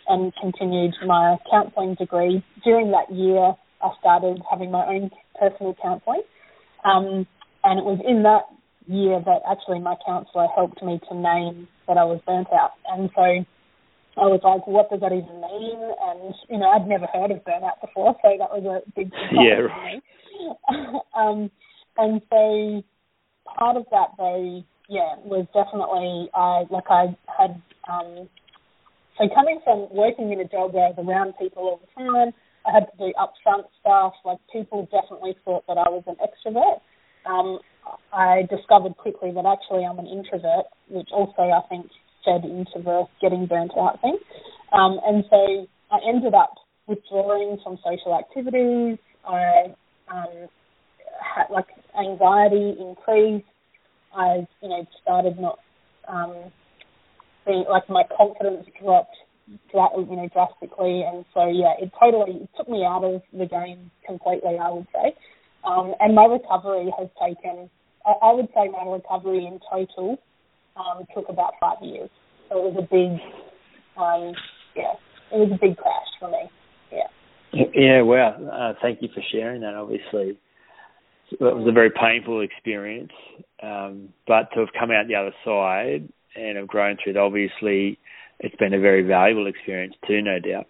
and 0.08 0.34
continued 0.40 0.94
my 1.06 1.38
counselling 1.50 1.96
degree. 1.96 2.44
During 2.64 2.92
that 2.92 3.12
year, 3.12 3.54
I 3.82 3.90
started 4.00 4.42
having 4.50 4.72
my 4.72 4.86
own 4.86 5.10
personal 5.40 5.76
counselling. 5.82 6.22
Um, 6.84 7.26
and 7.64 7.80
it 7.80 7.86
was 7.86 8.00
in 8.06 8.24
that 8.24 8.46
year 8.88 9.20
that 9.26 9.42
actually 9.50 9.80
my 9.80 9.96
counsellor 10.06 10.48
helped 10.54 10.84
me 10.84 11.00
to 11.10 11.16
name 11.16 11.68
that 11.88 11.98
I 11.98 12.04
was 12.04 12.22
burnt 12.26 12.48
out. 12.54 12.74
And 12.88 13.10
so 13.16 13.46
I 14.18 14.28
was 14.32 14.40
like, 14.44 14.66
what 14.66 14.90
does 14.90 15.02
that 15.02 15.12
even 15.12 15.44
mean? 15.44 15.80
And, 16.00 16.34
you 16.50 16.58
know, 16.58 16.70
I'd 16.72 16.88
never 16.88 17.06
heard 17.12 17.32
of 17.32 17.44
burnout 17.44 17.82
before, 17.82 18.16
so 18.22 18.30
that 18.40 18.50
was 18.50 18.64
a 18.64 18.80
big 18.96 19.12
yeah, 19.32 19.68
right. 19.68 20.02
um, 21.18 21.52
and 21.98 22.22
so 22.30 22.84
part 23.46 23.78
of 23.78 23.86
that 23.92 24.16
though, 24.18 24.64
yeah, 24.90 25.16
was 25.24 25.48
definitely 25.54 26.30
I 26.34 26.64
like 26.70 26.88
I 26.90 27.16
had 27.28 27.62
um 27.90 28.30
so 29.18 29.28
coming 29.34 29.60
from 29.64 29.88
working 29.92 30.32
in 30.32 30.40
a 30.40 30.48
job 30.48 30.74
where 30.74 30.88
I 30.88 30.92
was 30.92 31.00
around 31.00 31.34
people 31.40 31.64
all 31.64 31.80
the 31.80 31.92
time, 31.96 32.34
I 32.68 32.72
had 32.72 32.92
to 32.92 32.98
do 32.98 33.14
upfront 33.16 33.66
stuff, 33.80 34.14
like 34.26 34.40
people 34.52 34.88
definitely 34.92 35.36
thought 35.46 35.66
that 35.68 35.78
I 35.78 35.88
was 35.90 36.04
an 36.08 36.18
extrovert. 36.20 36.84
Um, 37.26 37.60
I 38.12 38.44
discovered 38.50 38.98
quickly 38.98 39.32
that 39.32 39.46
actually 39.46 39.86
I'm 39.86 40.00
an 40.00 40.08
introvert, 40.08 40.68
which 40.90 41.10
also 41.12 41.44
I 41.44 41.62
think 41.70 41.88
fed 42.26 42.44
into 42.44 42.84
the 42.84 43.06
getting 43.22 43.46
burnt 43.46 43.72
out 43.78 44.02
thing. 44.02 44.18
Um, 44.74 45.00
and 45.06 45.24
so 45.30 45.68
I 45.92 46.00
ended 46.08 46.34
up 46.34 46.56
withdrawing 46.88 47.58
from 47.64 47.78
social 47.78 48.18
activities. 48.18 48.98
I 49.28 49.74
um, 50.12 50.48
had 51.22 51.46
like 51.52 51.68
anxiety 51.98 52.76
increased. 52.80 53.46
I, 54.16 54.48
you 54.62 54.70
know, 54.70 54.86
started 55.02 55.40
not 55.40 55.60
um, 56.08 56.52
being 57.46 57.66
like 57.70 57.90
my 57.90 58.04
confidence 58.18 58.66
dropped, 58.82 59.16
you 59.48 60.16
know, 60.16 60.30
drastically, 60.34 61.04
and 61.04 61.26
so 61.34 61.48
yeah, 61.48 61.74
it 61.80 61.92
totally 62.00 62.44
it 62.44 62.50
took 62.58 62.70
me 62.70 62.84
out 62.86 63.04
of 63.04 63.22
the 63.34 63.46
game 63.46 63.92
completely. 64.06 64.58
I 64.58 64.72
would 64.72 64.88
say, 64.94 65.16
um, 65.64 65.94
and 66.00 66.16
my 66.16 66.26
recovery 66.26 66.92
has 66.98 67.10
taken. 67.22 67.70
I, 68.06 68.28
I 68.28 68.34
would 68.34 68.48
say 68.56 68.70
my 68.70 68.90
recovery 68.90 69.46
in 69.46 69.60
total 69.70 70.18
um, 70.76 71.06
took 71.14 71.30
about 71.30 71.54
five 71.60 71.78
years. 71.82 72.10
So 72.50 72.68
it 72.68 72.74
was 72.74 72.84
a 72.84 72.88
big, 72.94 73.20
um, 73.98 74.34
yeah, 74.76 74.94
it 75.32 75.38
was 75.38 75.52
a 75.52 75.60
big 75.60 75.78
crash 75.78 76.08
for 76.20 76.30
me. 76.30 76.50
Yeah. 76.92 77.68
Yeah. 77.74 78.02
Wow. 78.02 78.38
Uh, 78.52 78.74
thank 78.82 79.02
you 79.02 79.10
for 79.14 79.22
sharing 79.32 79.62
that. 79.62 79.74
Obviously, 79.74 80.38
it 81.32 81.40
was 81.42 81.68
a 81.68 81.72
very 81.72 81.90
painful 81.90 82.42
experience, 82.42 83.12
um, 83.64 84.10
but 84.28 84.52
to 84.54 84.60
have 84.60 84.70
come 84.78 84.92
out 84.92 85.08
the 85.08 85.16
other 85.16 85.34
side 85.44 86.08
and 86.36 86.58
have 86.58 86.68
grown 86.68 86.98
through 87.02 87.14
it, 87.14 87.18
obviously, 87.18 87.98
it's 88.40 88.56
been 88.58 88.74
a 88.74 88.80
very 88.80 89.02
valuable 89.02 89.48
experience 89.48 89.96
too, 90.08 90.22
no 90.22 90.40
doubt. 90.40 90.68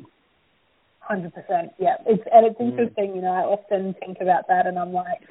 Hundred 1.00 1.33
percent, 1.33 1.71
yeah. 1.77 1.97
It's 2.07 2.24
and 2.31 2.47
it's 2.47 2.59
mm. 2.59 2.69
interesting, 2.69 3.12
mm. 3.12 3.15
you 3.17 3.21
know. 3.21 3.33
I 3.33 3.41
often 3.41 3.95
think 4.00 4.17
about 4.21 4.47
that, 4.47 4.65
and 4.65 4.79
I'm 4.79 4.93
like, 4.93 5.21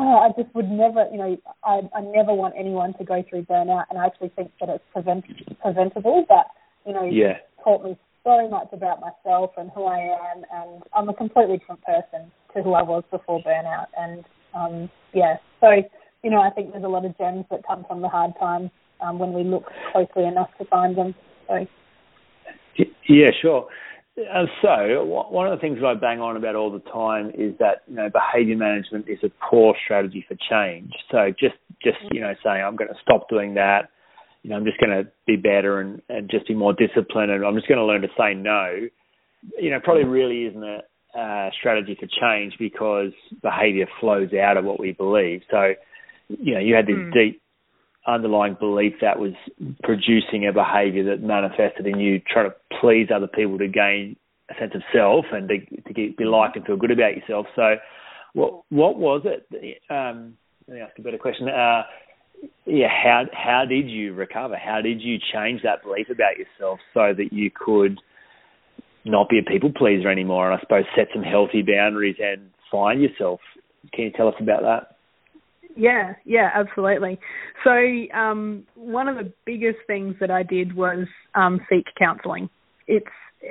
oh, 0.00 0.18
I 0.18 0.28
just 0.40 0.54
would 0.54 0.70
never, 0.70 1.06
you 1.12 1.18
know, 1.18 1.36
I 1.64 1.80
I 1.94 2.00
never 2.00 2.32
want 2.32 2.54
anyone 2.56 2.94
to 2.94 3.04
go 3.04 3.22
through 3.28 3.44
burnout, 3.44 3.84
and 3.90 3.98
I 3.98 4.06
actually 4.06 4.30
think 4.30 4.50
that 4.60 4.68
it's 4.68 4.84
prevent, 4.92 5.24
preventable. 5.60 6.24
But 6.28 6.46
you 6.86 6.94
know, 6.94 7.04
yeah. 7.04 7.38
taught 7.62 7.84
me 7.84 7.96
so 8.24 8.48
much 8.48 8.68
about 8.72 9.00
myself 9.00 9.52
and 9.56 9.70
who 9.74 9.84
I 9.84 9.98
am, 9.98 10.44
and 10.52 10.82
I'm 10.94 11.08
a 11.08 11.14
completely 11.14 11.58
different 11.58 11.82
person 11.82 12.32
to 12.54 12.62
who 12.62 12.72
I 12.72 12.82
was 12.82 13.04
before 13.10 13.42
burnout, 13.42 13.86
and 13.96 14.24
um, 14.54 14.90
yeah, 15.12 15.36
so 15.60 15.68
you 16.22 16.30
know, 16.30 16.40
I 16.40 16.50
think 16.50 16.72
there's 16.72 16.84
a 16.84 16.88
lot 16.88 17.04
of 17.04 17.16
gems 17.18 17.44
that 17.50 17.66
come 17.66 17.84
from 17.86 18.00
the 18.00 18.08
hard 18.08 18.32
times 18.38 18.70
um, 19.00 19.18
when 19.18 19.32
we 19.32 19.44
look 19.44 19.64
closely 19.92 20.24
enough 20.24 20.50
to 20.58 20.64
find 20.66 20.96
them. 20.96 21.14
So. 21.48 21.66
Yeah, 23.08 23.30
sure. 23.40 23.66
Uh, 24.18 24.44
so 24.60 25.04
one 25.04 25.46
of 25.46 25.56
the 25.56 25.60
things 25.60 25.78
that 25.80 25.86
I 25.86 25.94
bang 25.94 26.20
on 26.20 26.36
about 26.36 26.54
all 26.54 26.70
the 26.70 26.80
time 26.90 27.30
is 27.30 27.56
that 27.58 27.82
you 27.86 27.94
know 27.94 28.10
behaviour 28.10 28.56
management 28.56 29.08
is 29.08 29.18
a 29.22 29.30
poor 29.50 29.74
strategy 29.84 30.24
for 30.26 30.36
change. 30.50 30.92
So 31.10 31.30
just 31.38 31.56
just 31.82 31.98
you 32.10 32.20
know 32.20 32.34
saying 32.44 32.62
I'm 32.62 32.76
going 32.76 32.88
to 32.88 33.00
stop 33.02 33.28
doing 33.28 33.54
that, 33.54 33.88
you 34.42 34.50
know 34.50 34.56
I'm 34.56 34.64
just 34.64 34.78
going 34.78 34.90
to 34.90 35.10
be 35.26 35.36
better 35.36 35.80
and, 35.80 36.02
and 36.08 36.28
just 36.30 36.48
be 36.48 36.54
more 36.54 36.74
disciplined 36.74 37.30
and 37.30 37.44
I'm 37.44 37.54
just 37.54 37.68
going 37.68 37.78
to 37.78 37.84
learn 37.84 38.02
to 38.02 38.08
say 38.18 38.34
no. 38.34 38.88
You 39.58 39.70
know 39.70 39.80
probably 39.80 40.04
really 40.04 40.44
isn't 40.46 40.64
a, 40.64 40.82
uh, 41.18 41.50
strategy 41.58 41.96
for 41.98 42.06
change 42.20 42.54
because 42.58 43.12
behaviour 43.42 43.86
flows 44.00 44.30
out 44.34 44.56
of 44.56 44.64
what 44.64 44.78
we 44.78 44.92
believe. 44.92 45.42
So, 45.50 45.72
you 46.28 46.54
know, 46.54 46.60
you 46.60 46.74
had 46.74 46.86
this 46.86 46.94
mm. 46.94 47.12
deep 47.12 47.42
underlying 48.06 48.56
belief 48.58 48.94
that 49.00 49.18
was 49.18 49.32
producing 49.82 50.46
a 50.46 50.52
behaviour 50.52 51.04
that 51.04 51.22
manifested 51.22 51.86
in 51.86 51.98
you 52.00 52.20
trying 52.20 52.50
to 52.50 52.56
please 52.80 53.08
other 53.14 53.26
people 53.26 53.58
to 53.58 53.68
gain 53.68 54.16
a 54.50 54.54
sense 54.58 54.72
of 54.74 54.82
self 54.92 55.26
and 55.32 55.48
to, 55.48 55.58
to 55.82 55.92
get, 55.92 56.16
be 56.16 56.24
liked 56.24 56.56
and 56.56 56.64
feel 56.64 56.76
good 56.76 56.90
about 56.90 57.16
yourself. 57.16 57.46
So, 57.54 57.76
what 58.32 58.62
what 58.70 58.96
was 58.96 59.22
it? 59.24 59.46
Um, 59.90 60.36
let 60.66 60.74
me 60.74 60.80
ask 60.80 60.98
a 60.98 61.02
better 61.02 61.18
question. 61.18 61.48
Uh, 61.48 61.82
yeah, 62.66 62.88
how 62.88 63.24
how 63.32 63.64
did 63.68 63.90
you 63.90 64.14
recover? 64.14 64.56
How 64.56 64.80
did 64.80 65.00
you 65.00 65.18
change 65.32 65.62
that 65.62 65.82
belief 65.82 66.08
about 66.10 66.38
yourself 66.38 66.78
so 66.94 67.12
that 67.16 67.32
you 67.32 67.50
could 67.50 67.98
not 69.04 69.28
be 69.28 69.38
a 69.38 69.42
people 69.42 69.72
pleaser 69.74 70.10
anymore, 70.10 70.50
and 70.50 70.58
I 70.58 70.62
suppose 70.62 70.84
set 70.96 71.08
some 71.14 71.22
healthy 71.22 71.62
boundaries 71.62 72.16
and 72.20 72.50
find 72.70 73.00
yourself. 73.00 73.40
Can 73.92 74.04
you 74.04 74.10
tell 74.12 74.28
us 74.28 74.34
about 74.40 74.62
that? 74.62 74.96
Yeah, 75.76 76.14
yeah, 76.24 76.50
absolutely. 76.54 77.18
So 77.64 77.70
um, 78.16 78.64
one 78.74 79.08
of 79.08 79.16
the 79.16 79.32
biggest 79.46 79.78
things 79.86 80.14
that 80.20 80.30
I 80.30 80.42
did 80.42 80.74
was 80.74 81.06
um, 81.34 81.60
seek 81.68 81.86
counselling. 81.98 82.48
It's 82.86 83.06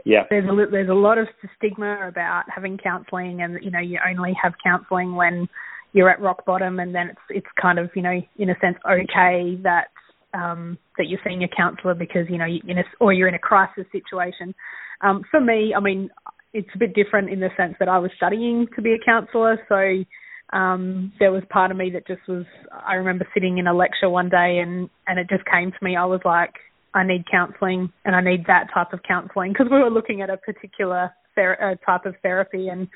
yeah. 0.06 0.24
There's 0.30 0.46
a 0.46 0.72
there's 0.72 0.90
a 0.90 0.94
lot 0.94 1.18
of 1.18 1.28
stigma 1.58 2.08
about 2.08 2.44
having 2.54 2.78
counselling, 2.78 3.42
and 3.42 3.58
you 3.64 3.72
know 3.72 3.80
you 3.80 3.98
only 4.08 4.34
have 4.42 4.54
counselling 4.64 5.16
when 5.16 5.48
you're 5.94 6.10
at 6.10 6.22
rock 6.22 6.46
bottom, 6.46 6.80
and 6.80 6.94
then 6.94 7.10
it's 7.10 7.22
it's 7.30 7.48
kind 7.60 7.80
of 7.80 7.90
you 7.96 8.04
know 8.04 8.22
in 8.38 8.50
a 8.50 8.56
sense 8.62 8.78
okay 8.86 9.58
that 9.64 9.88
um, 10.34 10.78
that 10.98 11.08
you're 11.08 11.20
seeing 11.26 11.44
a 11.44 11.48
counsellor 11.48 11.96
because 11.96 12.28
you 12.30 12.38
know 12.38 12.46
you 12.46 12.62
in 12.68 12.78
a, 12.78 12.84
or 13.00 13.14
you're 13.14 13.28
in 13.28 13.34
a 13.34 13.40
crisis 13.40 13.86
situation. 13.92 14.54
Um, 15.02 15.24
for 15.32 15.40
me, 15.40 15.74
I 15.76 15.80
mean, 15.80 16.10
it's 16.54 16.70
a 16.76 16.78
bit 16.78 16.94
different 16.94 17.30
in 17.30 17.40
the 17.40 17.50
sense 17.58 17.76
that 17.80 17.90
I 17.90 17.98
was 17.98 18.12
studying 18.16 18.68
to 18.76 18.82
be 18.82 18.94
a 18.94 19.04
counsellor, 19.04 19.58
so 19.68 20.04
um, 20.52 21.14
there 21.20 21.32
was 21.32 21.44
part 21.50 21.72
of 21.72 21.78
me 21.78 21.92
that 21.92 22.08
just 22.08 22.22
was. 22.28 22.46
I 22.72 22.96
remember 22.96 23.28
sitting 23.34 23.58
in 23.58 23.68
a 23.68 23.74
lecture 23.74 24.10
one 24.10 24.30
day, 24.30 24.60
and 24.62 24.90
and 25.08 25.20
it 25.20 25.28
just 25.30 25.44
came 25.46 25.72
to 25.72 25.78
me. 25.82 25.96
I 25.96 26.06
was 26.06 26.22
like, 26.26 26.54
I 26.94 27.06
need 27.06 27.26
counselling, 27.30 27.92
and 28.06 28.16
I 28.16 28.22
need 28.22 28.46
that 28.48 28.68
type 28.74 28.94
of 28.94 29.02
counselling 29.08 29.54
because 29.54 29.68
we 29.72 29.78
were 29.78 29.92
looking 29.92 30.22
at 30.22 30.30
a 30.30 30.38
particular 30.38 31.12
ther- 31.36 31.62
uh, 31.62 31.86
type 31.86 32.06
of 32.06 32.16
therapy, 32.24 32.68
and 32.68 32.88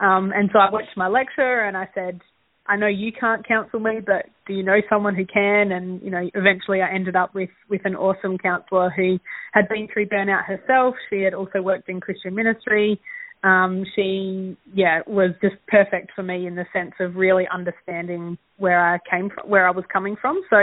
um, 0.00 0.32
and 0.34 0.50
so 0.52 0.58
I 0.58 0.70
watched 0.70 0.96
my 0.96 1.08
lecture, 1.08 1.64
and 1.64 1.76
I 1.76 1.88
said, 1.94 2.20
I 2.66 2.76
know 2.76 2.86
you 2.86 3.12
can't 3.18 3.46
counsel 3.46 3.80
me, 3.80 4.00
but 4.04 4.26
do 4.46 4.52
you 4.52 4.62
know 4.62 4.78
someone 4.88 5.14
who 5.14 5.24
can? 5.24 5.72
And 5.72 6.02
you 6.02 6.10
know, 6.10 6.28
eventually 6.34 6.82
I 6.82 6.94
ended 6.94 7.16
up 7.16 7.34
with 7.34 7.50
with 7.68 7.80
an 7.84 7.96
awesome 7.96 8.38
counsellor 8.38 8.92
who 8.94 9.18
had 9.52 9.68
been 9.68 9.88
through 9.92 10.06
burnout 10.06 10.44
herself. 10.44 10.94
She 11.08 11.22
had 11.22 11.34
also 11.34 11.62
worked 11.62 11.88
in 11.88 12.00
Christian 12.00 12.34
ministry. 12.34 13.00
Um, 13.42 13.84
she, 13.94 14.56
yeah, 14.74 15.00
was 15.06 15.30
just 15.40 15.56
perfect 15.68 16.12
for 16.14 16.22
me 16.22 16.46
in 16.46 16.54
the 16.54 16.66
sense 16.72 16.92
of 17.00 17.16
really 17.16 17.46
understanding 17.52 18.36
where 18.58 18.94
I 18.94 18.98
came 19.10 19.30
from, 19.30 19.48
where 19.48 19.66
I 19.66 19.70
was 19.70 19.84
coming 19.92 20.16
from. 20.20 20.42
So, 20.50 20.56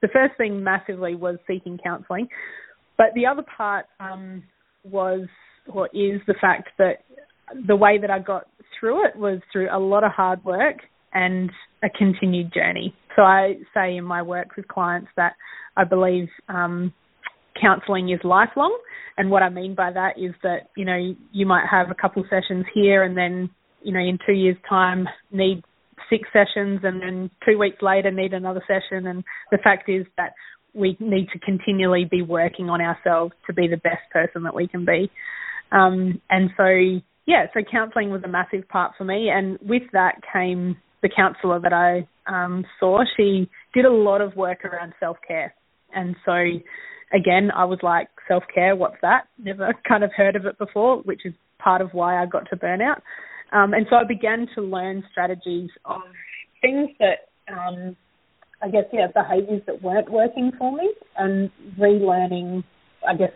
the 0.00 0.08
first 0.12 0.36
thing 0.36 0.62
massively 0.62 1.14
was 1.14 1.38
seeking 1.46 1.78
counselling, 1.82 2.28
but 2.98 3.06
the 3.14 3.26
other 3.26 3.42
part 3.56 3.86
um, 4.00 4.42
was 4.84 5.26
or 5.66 5.86
is 5.88 6.20
the 6.26 6.34
fact 6.40 6.68
that 6.78 7.04
the 7.66 7.76
way 7.76 7.98
that 7.98 8.10
I 8.10 8.18
got 8.18 8.46
through 8.78 9.06
it 9.06 9.16
was 9.16 9.40
through 9.52 9.68
a 9.72 9.78
lot 9.78 10.04
of 10.04 10.12
hard 10.12 10.44
work 10.44 10.76
and 11.12 11.50
a 11.82 11.88
continued 11.88 12.52
journey. 12.52 12.94
So 13.16 13.22
I 13.22 13.54
say 13.72 13.96
in 13.96 14.04
my 14.04 14.22
work 14.22 14.56
with 14.56 14.68
clients 14.68 15.08
that 15.16 15.34
I 15.76 15.84
believe 15.84 16.28
um, 16.48 16.92
counselling 17.60 18.10
is 18.10 18.20
lifelong. 18.24 18.76
And 19.16 19.30
what 19.30 19.42
I 19.42 19.48
mean 19.48 19.74
by 19.74 19.92
that 19.92 20.18
is 20.18 20.34
that, 20.42 20.70
you 20.76 20.84
know, 20.84 21.14
you 21.32 21.46
might 21.46 21.66
have 21.70 21.90
a 21.90 21.94
couple 21.94 22.24
sessions 22.28 22.64
here 22.74 23.02
and 23.02 23.16
then, 23.16 23.50
you 23.82 23.92
know, 23.92 24.00
in 24.00 24.18
two 24.26 24.32
years' 24.32 24.56
time 24.68 25.06
need 25.30 25.62
six 26.10 26.28
sessions 26.32 26.80
and 26.82 27.00
then 27.00 27.30
two 27.46 27.58
weeks 27.58 27.80
later 27.80 28.10
need 28.10 28.34
another 28.34 28.62
session. 28.66 29.06
And 29.06 29.24
the 29.50 29.58
fact 29.62 29.88
is 29.88 30.04
that 30.16 30.32
we 30.74 30.96
need 30.98 31.28
to 31.32 31.38
continually 31.38 32.06
be 32.10 32.22
working 32.22 32.68
on 32.68 32.80
ourselves 32.80 33.32
to 33.46 33.52
be 33.52 33.68
the 33.68 33.76
best 33.76 34.02
person 34.12 34.42
that 34.42 34.54
we 34.54 34.66
can 34.66 34.84
be. 34.84 35.10
Um, 35.70 36.20
and 36.28 36.50
so, 36.56 37.00
yeah, 37.26 37.46
so 37.54 37.60
counselling 37.70 38.10
was 38.10 38.22
a 38.24 38.28
massive 38.28 38.68
part 38.68 38.92
for 38.98 39.04
me. 39.04 39.30
And 39.32 39.58
with 39.62 39.82
that 39.92 40.16
came 40.32 40.76
the 41.04 41.10
counsellor 41.14 41.60
that 41.60 41.72
I 41.72 42.08
um, 42.26 42.64
saw. 42.80 43.04
She 43.16 43.48
did 43.74 43.84
a 43.84 43.92
lot 43.92 44.20
of 44.20 44.34
work 44.36 44.64
around 44.64 44.94
self 44.98 45.18
care. 45.26 45.54
And 45.94 46.16
so, 46.24 46.32
again, 47.14 47.50
I 47.54 47.64
was 47.64 47.78
like, 47.82 48.08
self 48.28 48.44
care, 48.52 48.76
what's 48.76 48.96
that? 49.02 49.28
Never 49.38 49.74
kind 49.88 50.04
of 50.04 50.10
heard 50.16 50.36
of 50.36 50.46
it 50.46 50.58
before, 50.58 50.98
which 51.02 51.24
is 51.24 51.34
part 51.58 51.80
of 51.80 51.90
why 51.92 52.22
I 52.22 52.26
got 52.26 52.48
to 52.50 52.56
burnout. 52.56 53.00
Um, 53.52 53.72
and 53.72 53.86
so 53.88 53.96
I 53.96 54.04
began 54.04 54.48
to 54.54 54.62
learn 54.62 55.04
strategies 55.12 55.70
of 55.84 56.00
things 56.60 56.90
that 56.98 57.28
um, 57.52 57.96
I 58.64 58.68
guess, 58.68 58.84
yeah, 58.92 59.08
behaviours 59.14 59.60
that 59.66 59.82
weren't 59.82 60.10
working 60.10 60.50
for 60.58 60.74
me 60.74 60.90
and 61.18 61.50
relearning, 61.78 62.64
I 63.06 63.14
guess, 63.14 63.32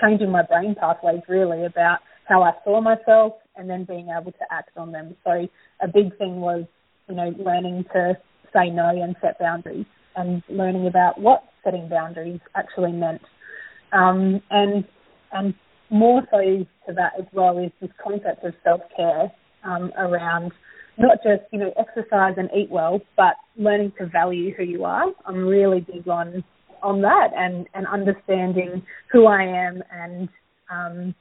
changing 0.00 0.30
my 0.30 0.42
brain 0.44 0.76
pathways 0.78 1.22
really 1.28 1.64
about 1.64 1.98
how 2.28 2.42
I 2.44 2.52
saw 2.62 2.80
myself 2.80 3.34
and 3.56 3.68
then 3.68 3.84
being 3.84 4.08
able 4.16 4.30
to 4.30 4.44
act 4.50 4.76
on 4.76 4.92
them. 4.92 5.16
So 5.24 5.48
a 5.82 5.88
big 5.88 6.16
thing 6.18 6.40
was, 6.40 6.64
you 7.08 7.16
know, 7.16 7.34
learning 7.44 7.84
to 7.92 8.16
say 8.52 8.70
no 8.70 8.90
and 8.90 9.16
set 9.20 9.40
boundaries 9.40 9.86
and 10.14 10.42
learning 10.48 10.86
about 10.86 11.20
what 11.20 11.42
setting 11.64 11.88
boundaries 11.88 12.40
actually 12.54 12.92
meant. 12.92 13.22
Um, 13.92 14.40
and 14.50 14.84
and 15.32 15.54
more 15.90 16.22
so 16.30 16.38
to 16.38 16.94
that 16.94 17.12
as 17.18 17.26
well 17.32 17.58
is 17.58 17.72
this 17.80 17.90
concept 18.02 18.44
of 18.44 18.54
self 18.62 18.80
care 18.96 19.30
um, 19.64 19.92
around 19.98 20.52
not 20.98 21.18
just 21.22 21.42
you 21.52 21.58
know 21.58 21.72
exercise 21.78 22.34
and 22.36 22.48
eat 22.56 22.70
well, 22.70 23.00
but 23.16 23.34
learning 23.56 23.92
to 23.98 24.06
value 24.06 24.54
who 24.54 24.64
you 24.64 24.84
are. 24.84 25.06
I'm 25.26 25.46
really 25.46 25.80
big 25.80 26.06
on 26.08 26.44
on 26.82 27.00
that 27.02 27.28
and 27.36 27.66
and 27.74 27.86
understanding 27.86 28.82
who 29.10 29.26
I 29.26 29.42
am 29.42 29.82
and 29.90 30.28
um, 30.70 31.14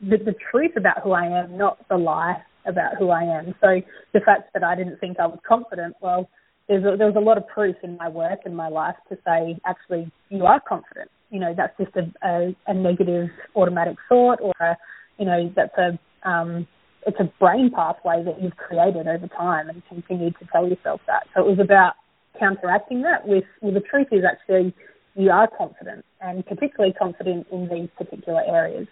the, 0.00 0.16
the 0.18 0.34
truth 0.50 0.72
about 0.76 1.02
who 1.02 1.12
I 1.12 1.26
am, 1.26 1.56
not 1.56 1.78
the 1.88 1.96
lie 1.96 2.42
about 2.66 2.96
who 2.98 3.10
I 3.10 3.22
am. 3.22 3.54
So 3.60 3.80
the 4.12 4.20
fact 4.20 4.52
that 4.54 4.62
I 4.62 4.74
didn't 4.74 4.98
think 4.98 5.18
I 5.18 5.26
was 5.26 5.38
confident, 5.46 5.96
well, 6.00 6.28
there's 6.68 6.84
a, 6.84 6.96
there 6.96 7.06
was 7.06 7.16
a 7.16 7.20
lot 7.20 7.38
of 7.38 7.46
proof 7.48 7.76
in 7.82 7.96
my 7.96 8.08
work 8.08 8.40
and 8.44 8.56
my 8.56 8.68
life 8.68 8.96
to 9.08 9.16
say 9.24 9.58
actually 9.64 10.10
you 10.28 10.44
are 10.44 10.60
confident. 10.60 11.10
You 11.30 11.40
know 11.40 11.54
that's 11.56 11.76
just 11.78 11.94
a, 11.96 12.12
a, 12.26 12.56
a 12.66 12.74
negative 12.74 13.28
automatic 13.54 13.96
thought 14.08 14.38
or 14.40 14.54
a, 14.60 14.76
you 15.18 15.26
know 15.26 15.52
that's 15.54 15.76
a 15.78 15.98
um, 16.28 16.66
it's 17.06 17.18
a 17.20 17.32
brain 17.40 17.70
pathway 17.74 18.22
that 18.24 18.42
you've 18.42 18.56
created 18.56 19.06
over 19.06 19.28
time 19.28 19.68
and 19.68 19.82
continued 19.88 20.34
to 20.40 20.46
tell 20.52 20.68
yourself 20.68 21.00
that. 21.06 21.26
So 21.34 21.40
it 21.40 21.48
was 21.48 21.58
about 21.58 21.94
counteracting 22.38 23.02
that 23.02 23.26
with, 23.26 23.44
well, 23.62 23.72
the 23.72 23.80
truth 23.80 24.08
is 24.12 24.22
actually 24.30 24.74
you 25.14 25.30
are 25.30 25.48
confident 25.56 26.04
and 26.20 26.44
particularly 26.46 26.94
confident 26.94 27.46
in 27.50 27.68
these 27.68 27.88
particular 27.96 28.42
areas. 28.46 28.86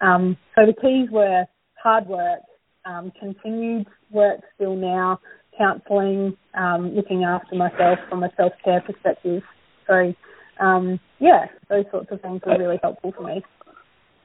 Um, 0.00 0.36
so 0.54 0.66
the 0.66 0.72
keys 0.72 1.10
were 1.10 1.44
hard 1.82 2.06
work, 2.06 2.40
um, 2.84 3.12
continued 3.18 3.86
work 4.10 4.40
still 4.54 4.76
now, 4.76 5.20
counselling, 5.58 6.36
um, 6.54 6.94
looking 6.94 7.24
after 7.24 7.56
myself 7.56 7.98
from 8.08 8.22
a 8.22 8.30
self-care 8.36 8.80
perspective. 8.82 9.42
So, 9.86 10.14
um, 10.60 11.00
yeah, 11.18 11.46
those 11.68 11.84
sorts 11.90 12.08
of 12.10 12.20
things 12.20 12.40
were 12.46 12.58
really 12.58 12.78
helpful 12.82 13.12
for 13.16 13.24
me. 13.24 13.42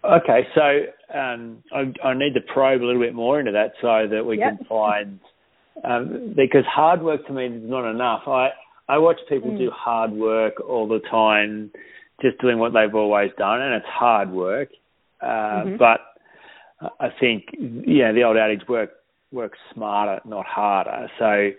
Okay, 0.04 0.46
so 0.54 1.18
um, 1.18 1.64
I, 1.74 1.94
I, 2.06 2.14
need 2.14 2.34
to 2.34 2.42
probe 2.42 2.82
a 2.82 2.86
little 2.86 3.02
bit 3.02 3.14
more 3.14 3.40
into 3.40 3.54
that 3.54 3.72
so 3.82 4.06
that 4.14 4.26
we 4.26 4.38
yep. 4.38 4.58
can 4.58 4.66
find 4.68 5.20
um, 5.84 6.34
because 6.36 6.66
hard 6.66 7.02
work 7.02 7.26
to 7.28 7.34
me 7.34 7.46
is 7.46 7.70
not 7.70 7.90
enough. 7.90 8.24
I 8.28 8.50
I 8.90 8.98
watch 8.98 9.18
people 9.30 9.52
mm. 9.52 9.58
do 9.58 9.72
hard 9.72 10.12
work 10.12 10.60
all 10.60 10.90
the 10.90 11.00
time, 11.10 11.72
just 12.22 12.40
doing 12.42 12.60
what 12.60 12.74
they've 12.74 12.94
always 12.94 13.32
done, 13.38 13.62
and 13.62 13.76
it's 13.76 13.86
hard 13.88 14.30
work. 14.30 14.70
Uh, 15.22 15.26
mm-hmm. 15.26 15.78
But 15.78 16.02
I 17.00 17.08
think 17.18 17.46
yeah, 17.88 18.12
the 18.12 18.24
old 18.24 18.36
adage 18.36 18.68
work 18.68 18.92
work 19.34 19.54
smarter, 19.74 20.22
not 20.26 20.46
harder. 20.46 21.10
So. 21.20 21.52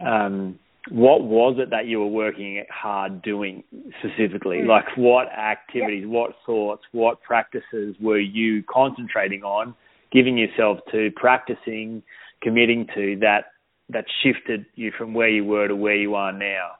Mm. 0.00 0.06
Um, 0.06 0.58
what 0.88 1.22
was 1.22 1.56
it 1.58 1.70
that 1.70 1.86
you 1.86 2.00
were 2.00 2.06
working 2.06 2.64
hard 2.70 3.22
doing 3.22 3.62
specifically? 3.98 4.58
Mm. 4.58 4.66
Like 4.66 4.84
what 4.96 5.28
activities, 5.28 6.02
yep. 6.02 6.10
what 6.10 6.30
thoughts, 6.46 6.82
what 6.92 7.22
practices 7.22 7.94
were 8.00 8.18
you 8.18 8.62
concentrating 8.62 9.42
on, 9.42 9.74
giving 10.10 10.38
yourself 10.38 10.78
to, 10.92 11.10
practicing, 11.14 12.02
committing 12.42 12.86
to 12.94 13.18
that 13.20 13.52
that 13.90 14.04
shifted 14.22 14.64
you 14.74 14.92
from 14.96 15.12
where 15.12 15.28
you 15.28 15.44
were 15.44 15.68
to 15.68 15.76
where 15.76 15.96
you 15.96 16.14
are 16.14 16.32
now? 16.32 16.70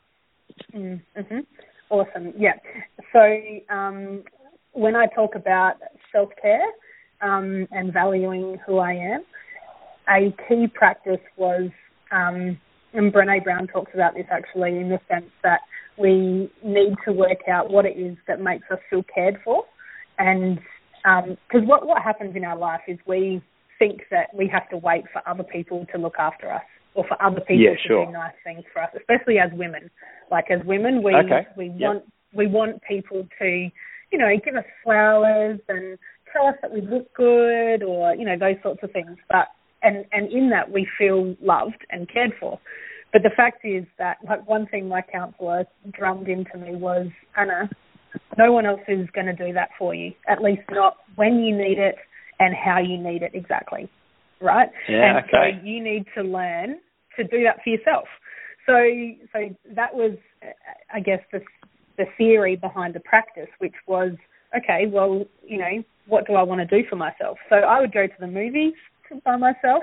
Mm-hmm. 0.74 1.40
Awesome. 1.90 2.32
Yeah. 2.38 2.54
So 3.12 3.74
um, 3.74 4.22
when 4.72 4.96
I 4.96 5.06
talk 5.14 5.34
about 5.34 5.74
self 6.12 6.30
care 6.40 6.66
um, 7.20 7.66
and 7.70 7.92
valuing 7.92 8.58
who 8.66 8.78
I 8.78 8.92
am, 8.92 9.24
a 10.10 10.34
key 10.48 10.66
practice 10.66 11.20
was 11.36 11.70
um, 12.10 12.58
and 12.92 13.12
Brene 13.12 13.44
Brown 13.44 13.66
talks 13.68 13.92
about 13.94 14.14
this 14.14 14.26
actually 14.30 14.76
in 14.76 14.88
the 14.88 14.98
sense 15.08 15.30
that 15.44 15.60
we 15.96 16.50
need 16.64 16.94
to 17.04 17.12
work 17.12 17.48
out 17.48 17.70
what 17.70 17.86
it 17.86 17.96
is 17.96 18.16
that 18.26 18.40
makes 18.40 18.64
us 18.70 18.78
feel 18.88 19.04
cared 19.14 19.38
for, 19.44 19.64
and 20.18 20.58
because 21.02 21.62
um, 21.62 21.66
what 21.66 21.86
what 21.86 22.02
happens 22.02 22.34
in 22.34 22.44
our 22.44 22.56
life 22.56 22.80
is 22.88 22.98
we 23.06 23.42
think 23.78 24.02
that 24.10 24.28
we 24.34 24.48
have 24.48 24.68
to 24.70 24.76
wait 24.76 25.04
for 25.12 25.26
other 25.28 25.44
people 25.44 25.86
to 25.92 25.98
look 25.98 26.14
after 26.18 26.52
us 26.52 26.62
or 26.94 27.04
for 27.06 27.20
other 27.22 27.40
people 27.40 27.62
yeah, 27.62 27.70
to 27.70 27.88
sure. 27.88 28.06
do 28.06 28.12
nice 28.12 28.34
things 28.44 28.64
for 28.72 28.82
us, 28.82 28.90
especially 28.96 29.38
as 29.38 29.50
women. 29.52 29.90
Like 30.30 30.50
as 30.50 30.64
women, 30.64 31.02
we 31.02 31.14
okay. 31.14 31.46
we 31.56 31.66
yep. 31.66 31.80
want 31.80 32.04
we 32.32 32.46
want 32.46 32.82
people 32.82 33.26
to, 33.38 33.70
you 34.10 34.18
know, 34.18 34.30
give 34.44 34.54
us 34.56 34.64
flowers 34.84 35.60
and 35.68 35.98
tell 36.32 36.46
us 36.46 36.54
that 36.62 36.72
we 36.72 36.80
look 36.80 37.12
good 37.14 37.82
or 37.82 38.14
you 38.14 38.24
know 38.24 38.36
those 38.38 38.56
sorts 38.62 38.80
of 38.82 38.90
things. 38.92 39.16
But 39.28 39.48
and 39.82 40.04
and 40.12 40.30
in 40.32 40.50
that 40.50 40.70
we 40.70 40.86
feel 40.98 41.34
loved 41.40 41.86
and 41.90 42.08
cared 42.08 42.32
for. 42.38 42.58
But 43.12 43.22
the 43.22 43.30
fact 43.36 43.64
is 43.64 43.84
that 43.98 44.18
like 44.28 44.46
one 44.48 44.66
thing 44.66 44.88
my 44.88 45.02
counsellor 45.02 45.66
drummed 45.90 46.28
into 46.28 46.56
me 46.58 46.76
was 46.76 47.08
Anna, 47.36 47.68
no 48.38 48.52
one 48.52 48.66
else 48.66 48.80
is 48.88 49.08
going 49.14 49.26
to 49.26 49.32
do 49.32 49.52
that 49.52 49.70
for 49.78 49.94
you. 49.94 50.12
At 50.28 50.42
least 50.42 50.62
not 50.70 50.98
when 51.16 51.40
you 51.40 51.56
need 51.56 51.78
it 51.78 51.96
and 52.38 52.54
how 52.54 52.78
you 52.78 52.96
need 52.98 53.22
it 53.22 53.32
exactly, 53.34 53.88
right? 54.40 54.68
Yeah, 54.88 55.18
and 55.18 55.18
okay. 55.18 55.60
so 55.60 55.66
you 55.66 55.82
need 55.82 56.04
to 56.16 56.22
learn 56.22 56.78
to 57.16 57.24
do 57.24 57.42
that 57.44 57.58
for 57.64 57.70
yourself. 57.70 58.06
So 58.66 58.74
so 59.32 59.54
that 59.74 59.94
was, 59.94 60.16
I 60.92 61.00
guess, 61.00 61.20
the 61.32 61.40
the 61.98 62.04
theory 62.16 62.56
behind 62.56 62.94
the 62.94 63.00
practice, 63.00 63.48
which 63.58 63.74
was 63.86 64.12
okay. 64.56 64.86
Well, 64.86 65.24
you 65.44 65.58
know, 65.58 65.82
what 66.06 66.26
do 66.26 66.34
I 66.34 66.42
want 66.42 66.60
to 66.60 66.82
do 66.82 66.88
for 66.88 66.96
myself? 66.96 67.38
So 67.48 67.56
I 67.56 67.80
would 67.80 67.92
go 67.92 68.06
to 68.06 68.12
the 68.20 68.28
movies 68.28 68.74
by 69.24 69.36
myself. 69.36 69.82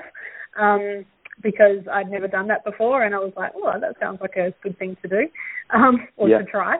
Um, 0.58 1.04
because 1.42 1.86
I'd 1.92 2.10
never 2.10 2.26
done 2.26 2.48
that 2.48 2.64
before, 2.64 3.04
and 3.04 3.14
I 3.14 3.18
was 3.18 3.32
like, 3.36 3.52
oh, 3.54 3.72
that 3.80 3.94
sounds 4.00 4.20
like 4.20 4.36
a 4.36 4.52
good 4.62 4.78
thing 4.78 4.96
to 5.02 5.08
do, 5.08 5.28
um, 5.72 6.08
or 6.16 6.28
yeah. 6.28 6.38
to 6.38 6.44
try. 6.44 6.76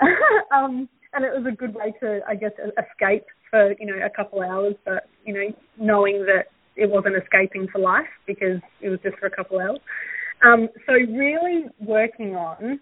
um, 0.54 0.88
and 1.12 1.24
it 1.24 1.32
was 1.32 1.46
a 1.50 1.54
good 1.54 1.74
way 1.74 1.92
to, 2.00 2.20
I 2.28 2.34
guess, 2.34 2.52
escape 2.78 3.24
for 3.50 3.72
you 3.78 3.86
know 3.86 4.04
a 4.04 4.10
couple 4.10 4.42
hours, 4.42 4.74
but 4.84 5.08
you 5.24 5.34
know, 5.34 5.54
knowing 5.78 6.26
that 6.26 6.46
it 6.76 6.90
wasn't 6.90 7.16
escaping 7.16 7.66
for 7.72 7.78
life 7.78 8.06
because 8.26 8.60
it 8.80 8.90
was 8.90 8.98
just 9.02 9.16
for 9.18 9.26
a 9.26 9.30
couple 9.30 9.58
hours. 9.58 9.78
Um, 10.44 10.68
so 10.86 10.92
really 10.92 11.64
working 11.80 12.36
on 12.36 12.78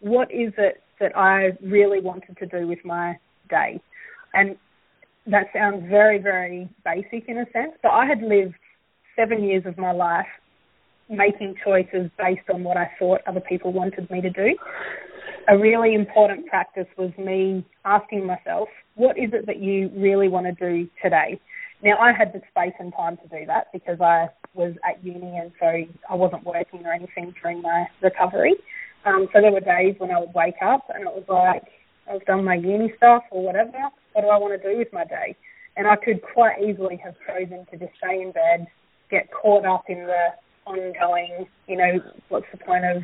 what 0.00 0.30
is 0.30 0.52
it 0.58 0.82
that 1.00 1.16
I 1.16 1.56
really 1.62 2.00
wanted 2.00 2.36
to 2.38 2.46
do 2.46 2.66
with 2.66 2.84
my 2.84 3.18
day, 3.48 3.80
and 4.34 4.56
that 5.26 5.46
sounds 5.54 5.84
very, 5.88 6.18
very 6.18 6.68
basic 6.84 7.28
in 7.28 7.38
a 7.38 7.44
sense, 7.52 7.72
but 7.82 7.90
I 7.90 8.06
had 8.06 8.22
lived 8.22 8.54
seven 9.16 9.44
years 9.44 9.64
of 9.66 9.78
my 9.78 9.92
life 9.92 10.26
making 11.08 11.54
choices 11.64 12.10
based 12.18 12.48
on 12.52 12.64
what 12.64 12.76
I 12.76 12.90
thought 12.98 13.20
other 13.26 13.40
people 13.40 13.72
wanted 13.72 14.10
me 14.10 14.20
to 14.20 14.30
do. 14.30 14.56
A 15.48 15.58
really 15.58 15.94
important 15.94 16.46
practice 16.46 16.86
was 16.96 17.10
me 17.18 17.64
asking 17.84 18.26
myself, 18.26 18.68
what 18.94 19.18
is 19.18 19.30
it 19.32 19.46
that 19.46 19.58
you 19.58 19.90
really 19.96 20.28
want 20.28 20.46
to 20.46 20.52
do 20.52 20.88
today? 21.02 21.40
Now, 21.82 21.98
I 21.98 22.12
had 22.12 22.32
the 22.32 22.40
space 22.50 22.74
and 22.78 22.92
time 22.96 23.16
to 23.16 23.28
do 23.28 23.44
that 23.46 23.66
because 23.72 24.00
I 24.00 24.28
was 24.54 24.74
at 24.88 25.04
uni 25.04 25.36
and 25.36 25.50
so 25.58 25.66
I 26.08 26.14
wasn't 26.14 26.44
working 26.44 26.86
or 26.86 26.92
anything 26.92 27.34
during 27.42 27.60
my 27.60 27.86
recovery. 28.00 28.54
Um, 29.04 29.28
so 29.32 29.40
there 29.40 29.50
were 29.50 29.60
days 29.60 29.96
when 29.98 30.12
I 30.12 30.20
would 30.20 30.32
wake 30.34 30.62
up 30.64 30.86
and 30.94 31.02
it 31.02 31.12
was 31.12 31.24
like, 31.28 31.64
I've 32.10 32.24
done 32.26 32.44
my 32.44 32.54
uni 32.54 32.92
stuff 32.96 33.22
or 33.30 33.44
whatever. 33.44 33.78
What 34.12 34.22
do 34.22 34.28
I 34.28 34.38
want 34.38 34.60
to 34.60 34.72
do 34.72 34.78
with 34.78 34.92
my 34.92 35.04
day? 35.04 35.36
And 35.76 35.86
I 35.86 35.96
could 35.96 36.20
quite 36.22 36.62
easily 36.62 37.00
have 37.02 37.14
chosen 37.26 37.66
to 37.70 37.78
just 37.78 37.92
stay 37.98 38.20
in 38.20 38.32
bed, 38.32 38.66
get 39.10 39.30
caught 39.32 39.64
up 39.64 39.84
in 39.88 40.06
the 40.06 40.28
ongoing, 40.66 41.46
you 41.66 41.76
know, 41.76 42.00
what's 42.28 42.46
the 42.52 42.58
point 42.58 42.84
of 42.84 43.02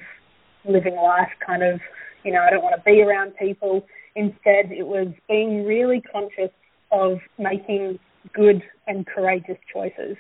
living 0.64 0.96
life 0.96 1.30
kind 1.44 1.62
of, 1.62 1.80
you 2.24 2.32
know, 2.32 2.42
I 2.42 2.50
don't 2.50 2.62
want 2.62 2.76
to 2.76 2.82
be 2.84 3.00
around 3.02 3.32
people. 3.36 3.86
Instead, 4.14 4.70
it 4.70 4.86
was 4.86 5.08
being 5.28 5.64
really 5.64 6.02
conscious 6.12 6.50
of 6.90 7.18
making 7.38 7.98
good 8.34 8.62
and 8.86 9.06
courageous 9.06 9.58
choices. 9.72 10.16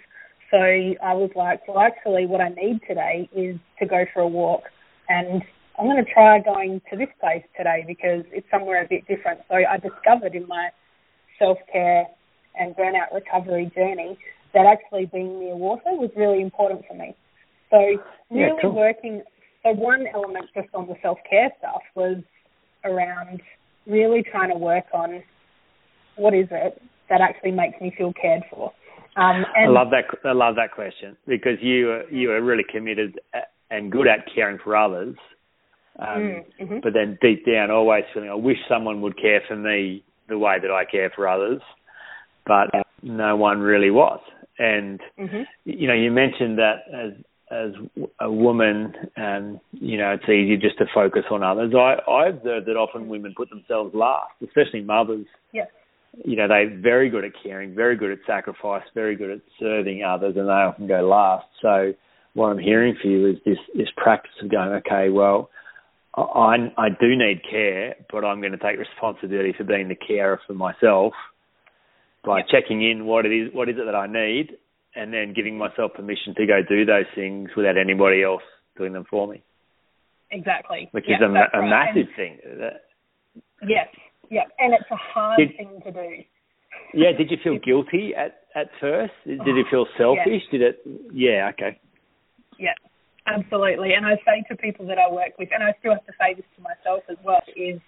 So 0.50 0.56
I 0.56 1.12
was 1.12 1.30
like, 1.36 1.66
well, 1.68 1.80
actually, 1.80 2.26
what 2.26 2.40
I 2.40 2.48
need 2.48 2.80
today 2.88 3.28
is 3.36 3.58
to 3.80 3.86
go 3.86 4.04
for 4.14 4.20
a 4.20 4.28
walk. 4.28 4.62
And 5.08 5.42
I'm 5.78 5.86
going 5.86 6.04
to 6.04 6.12
try 6.12 6.40
going 6.40 6.80
to 6.90 6.96
this 6.96 7.08
place 7.20 7.44
today 7.56 7.84
because 7.86 8.24
it's 8.32 8.46
somewhere 8.50 8.84
a 8.84 8.88
bit 8.88 9.06
different. 9.06 9.40
So 9.48 9.54
I 9.54 9.78
discovered 9.78 10.34
in 10.34 10.46
my 10.48 10.70
self 11.38 11.58
care 11.72 12.06
and 12.56 12.74
burnout 12.74 13.14
recovery 13.14 13.70
journey 13.74 14.18
that 14.54 14.66
actually 14.66 15.06
being 15.06 15.38
near 15.38 15.54
water 15.54 15.94
was 15.94 16.10
really 16.16 16.42
important 16.42 16.82
for 16.88 16.94
me. 16.94 17.14
So 17.70 17.76
really 17.78 18.00
yeah, 18.30 18.48
cool. 18.60 18.74
working. 18.74 19.22
So 19.62 19.70
one 19.70 20.06
element 20.12 20.46
just 20.54 20.68
on 20.74 20.88
the 20.88 20.94
self 21.00 21.18
care 21.28 21.50
stuff 21.58 21.82
was 21.94 22.16
around 22.84 23.40
really 23.86 24.22
trying 24.22 24.50
to 24.50 24.58
work 24.58 24.84
on 24.92 25.22
what 26.16 26.34
is 26.34 26.48
it 26.50 26.82
that 27.08 27.20
actually 27.20 27.52
makes 27.52 27.80
me 27.80 27.92
feel 27.96 28.12
cared 28.20 28.42
for. 28.50 28.72
Um, 29.16 29.44
I 29.56 29.66
love 29.66 29.88
that. 29.90 30.04
I 30.24 30.32
love 30.32 30.56
that 30.56 30.72
question 30.72 31.16
because 31.26 31.58
you 31.60 32.02
you 32.10 32.30
are 32.32 32.42
really 32.42 32.64
committed 32.70 33.18
and 33.70 33.92
good 33.92 34.06
at 34.06 34.20
caring 34.34 34.58
for 34.62 34.76
others, 34.76 35.16
um, 35.98 36.06
mm, 36.06 36.44
mm-hmm. 36.60 36.78
but 36.82 36.92
then 36.92 37.18
deep 37.20 37.44
down, 37.44 37.70
always 37.70 38.04
feeling 38.14 38.30
I 38.30 38.34
wish 38.34 38.58
someone 38.68 39.00
would 39.02 39.20
care 39.20 39.40
for 39.48 39.56
me 39.56 40.04
the 40.28 40.38
way 40.38 40.56
that 40.60 40.70
I 40.70 40.84
care 40.84 41.10
for 41.14 41.28
others, 41.28 41.60
but 42.46 42.68
no 43.02 43.36
one 43.36 43.60
really 43.60 43.90
was. 43.90 44.20
And 44.58 45.00
mm-hmm. 45.18 45.42
you 45.64 45.88
know, 45.88 45.94
you 45.94 46.10
mentioned 46.10 46.58
that 46.58 46.82
as 46.92 47.12
as 47.50 47.70
a 48.20 48.30
woman, 48.30 48.92
um, 49.16 49.60
you 49.72 49.96
know, 49.96 50.12
it's 50.12 50.28
easy 50.28 50.56
just 50.56 50.78
to 50.78 50.84
focus 50.94 51.22
on 51.30 51.42
others. 51.42 51.72
I 51.74 51.96
I 52.10 52.28
observe 52.28 52.66
that 52.66 52.76
often 52.76 53.08
women 53.08 53.34
put 53.36 53.50
themselves 53.50 53.94
last, 53.94 54.32
especially 54.42 54.82
mothers. 54.82 55.26
Yes. 55.52 55.68
You 56.24 56.36
know, 56.36 56.48
they're 56.48 56.78
very 56.80 57.10
good 57.10 57.24
at 57.24 57.32
caring, 57.42 57.74
very 57.74 57.96
good 57.96 58.10
at 58.10 58.18
sacrifice, 58.26 58.82
very 58.94 59.14
good 59.14 59.30
at 59.30 59.40
serving 59.60 60.02
others, 60.02 60.34
and 60.36 60.48
they 60.48 60.52
often 60.52 60.88
go 60.88 61.06
last. 61.06 61.46
So, 61.62 61.92
what 62.34 62.48
I'm 62.48 62.58
hearing 62.58 62.96
for 63.00 63.08
you 63.08 63.30
is 63.30 63.36
this 63.44 63.58
this 63.74 63.88
practice 63.96 64.32
of 64.42 64.50
going, 64.50 64.70
okay, 64.86 65.10
well, 65.10 65.50
I 66.18 66.72
I 66.76 66.88
do 66.88 67.16
need 67.16 67.42
care, 67.48 67.94
but 68.10 68.24
I'm 68.24 68.40
going 68.40 68.52
to 68.52 68.58
take 68.58 68.78
responsibility 68.78 69.54
for 69.56 69.64
being 69.64 69.88
the 69.88 69.94
carer 69.94 70.40
for 70.46 70.54
myself 70.54 71.12
by 72.24 72.38
yep. 72.38 72.46
checking 72.50 72.82
in 72.88 73.06
what 73.06 73.26
it 73.26 73.30
is 73.30 73.52
what 73.52 73.68
is 73.68 73.76
it 73.78 73.84
that 73.84 73.94
I 73.94 74.06
need 74.06 74.56
and 74.94 75.12
then 75.12 75.32
giving 75.34 75.56
myself 75.56 75.92
permission 75.94 76.34
to 76.36 76.46
go 76.46 76.60
do 76.68 76.84
those 76.84 77.06
things 77.14 77.50
without 77.56 77.76
anybody 77.78 78.22
else 78.22 78.42
doing 78.76 78.92
them 78.92 79.04
for 79.08 79.28
me. 79.28 79.42
Exactly. 80.30 80.88
Which 80.92 81.04
yep, 81.08 81.20
is 81.20 81.22
a, 81.22 81.56
a 81.56 81.60
right. 81.60 81.70
massive 81.70 82.08
and, 82.08 82.16
thing. 82.16 82.38
Yes, 83.66 83.88
yes, 84.30 84.46
and 84.58 84.74
it's 84.74 84.90
a 84.90 84.96
hard 84.96 85.38
did, 85.38 85.56
thing 85.56 85.80
to 85.84 85.92
do. 85.92 86.24
Yeah, 86.94 87.12
did 87.16 87.30
you 87.30 87.38
feel 87.42 87.58
guilty 87.58 88.12
at 88.16 88.40
at 88.54 88.68
first? 88.80 89.12
Did 89.26 89.40
it 89.40 89.66
oh, 89.66 89.70
feel 89.70 89.86
selfish? 89.96 90.42
Yes. 90.42 90.50
Did 90.50 90.62
it? 90.62 90.82
Yeah, 91.12 91.50
okay. 91.52 91.78
Yeah, 92.58 92.74
absolutely. 93.28 93.94
And 93.94 94.06
I 94.06 94.16
say 94.26 94.44
to 94.48 94.56
people 94.56 94.86
that 94.86 94.98
I 94.98 95.12
work 95.12 95.38
with, 95.38 95.48
and 95.52 95.62
I 95.62 95.74
still 95.80 95.92
have 95.92 96.06
to 96.06 96.12
say 96.18 96.34
this 96.34 96.44
to 96.56 96.62
myself 96.62 97.04
as 97.10 97.16
well, 97.24 97.42
is 97.56 97.80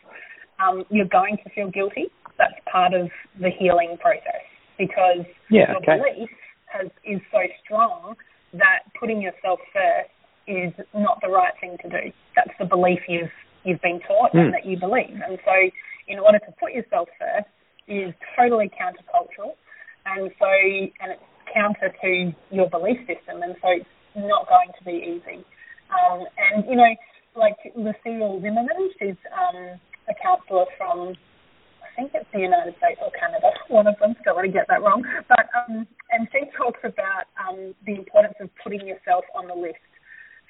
um, 0.61 0.85
you're 0.90 1.09
going 1.09 1.38
to 1.44 1.50
feel 1.50 1.70
guilty. 1.70 2.09
That's 2.38 2.55
part 2.70 2.94
of 2.94 3.09
the 3.40 3.50
healing 3.50 3.96
process 4.00 4.44
because 4.79 5.24
yeah, 5.50 5.72
your 5.72 5.76
okay. 5.79 5.98
belief 5.98 6.31
has, 6.66 6.88
is 7.05 7.20
so 7.31 7.40
strong 7.64 8.16
that 8.53 8.81
putting 8.98 9.20
yourself 9.20 9.61
first 9.72 10.11
is 10.46 10.72
not 10.94 11.20
the 11.22 11.29
right 11.29 11.53
thing 11.61 11.76
to 11.83 11.88
do. 11.88 12.12
That's 12.35 12.57
the 12.59 12.64
belief 12.64 13.00
you've 13.09 13.31
you've 13.64 13.83
been 13.83 14.00
taught 14.00 14.33
mm. 14.33 14.40
and 14.40 14.55
that 14.55 14.64
you 14.64 14.79
believe. 14.79 15.20
And 15.20 15.38
so, 15.44 15.55
in 16.09 16.18
order 16.18 16.38
to 16.38 16.53
put 16.59 16.72
yourself 16.72 17.09
first 17.18 17.48
is 17.87 18.14
totally 18.37 18.70
countercultural, 18.70 19.55
and 20.07 20.31
so 20.38 20.50
and 21.00 21.12
it's 21.12 21.22
counter 21.53 21.92
to 22.03 22.33
your 22.50 22.68
belief 22.70 22.98
system, 23.07 23.42
and 23.42 23.55
so 23.61 23.68
it's 23.70 23.87
not 24.16 24.49
going 24.49 24.70
to 24.79 24.85
be 24.85 24.96
easy. 24.99 25.44
Um, 25.90 26.25
and 26.38 26.64
you 26.68 26.77
know, 26.77 26.94
like 27.37 27.57
Lucille 27.75 28.40
Zimmerman, 28.42 28.90
she's 28.99 29.18
um, 29.33 29.79
a 30.09 30.14
counsellor 30.23 30.66
from 30.79 31.14
I 31.83 31.88
think 31.96 32.12
it's 32.14 32.27
the 32.33 32.40
United 32.40 32.75
States 32.79 33.01
or 33.03 33.11
Canada, 33.18 33.51
one 33.68 33.87
of 33.87 33.99
them. 33.99 34.14
Don't 34.25 34.37
want 34.37 34.46
to 34.46 34.53
get 34.53 34.66
that 34.68 34.83
wrong. 34.83 35.03
But 35.29 35.46
um, 35.55 35.87
and 36.11 36.29
she 36.33 36.51
talks 36.57 36.81
about 36.85 37.27
um, 37.38 37.75
the 37.87 37.94
importance 37.94 38.35
of 38.40 38.51
putting 38.62 38.87
yourself 38.87 39.25
on 39.35 39.49
the 39.49 39.55
list. 39.55 39.83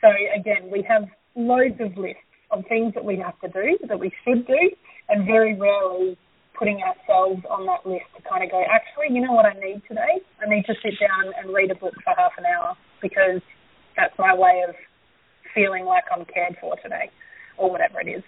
So 0.00 0.08
again, 0.08 0.70
we 0.70 0.84
have 0.88 1.04
loads 1.36 1.80
of 1.80 1.96
lists 1.96 2.24
of 2.50 2.64
things 2.68 2.94
that 2.94 3.04
we 3.04 3.16
have 3.16 3.38
to 3.40 3.48
do 3.48 3.78
that 3.86 3.98
we 3.98 4.12
should 4.24 4.46
do, 4.46 4.70
and 5.08 5.24
very 5.24 5.54
rarely 5.54 6.18
putting 6.60 6.84
ourselves 6.84 7.40
on 7.48 7.64
that 7.64 7.88
list 7.88 8.04
to 8.14 8.20
kind 8.28 8.44
of 8.44 8.50
go, 8.52 8.60
actually, 8.68 9.16
you 9.16 9.24
know 9.24 9.32
what 9.32 9.46
I 9.48 9.56
need 9.56 9.80
today? 9.88 10.20
I 10.44 10.46
need 10.46 10.68
to 10.68 10.74
sit 10.84 10.92
down 11.00 11.32
and 11.40 11.54
read 11.54 11.72
a 11.72 11.74
book 11.74 11.96
for 12.04 12.12
half 12.12 12.36
an 12.36 12.44
hour 12.44 12.76
because 13.00 13.40
that's 13.96 14.12
my 14.18 14.36
way 14.36 14.60
of 14.68 14.76
feeling 15.54 15.86
like 15.86 16.04
I'm 16.14 16.26
cared 16.26 16.60
for 16.60 16.76
today, 16.82 17.08
or 17.56 17.70
whatever 17.70 18.00
it 18.04 18.08
is. 18.08 18.22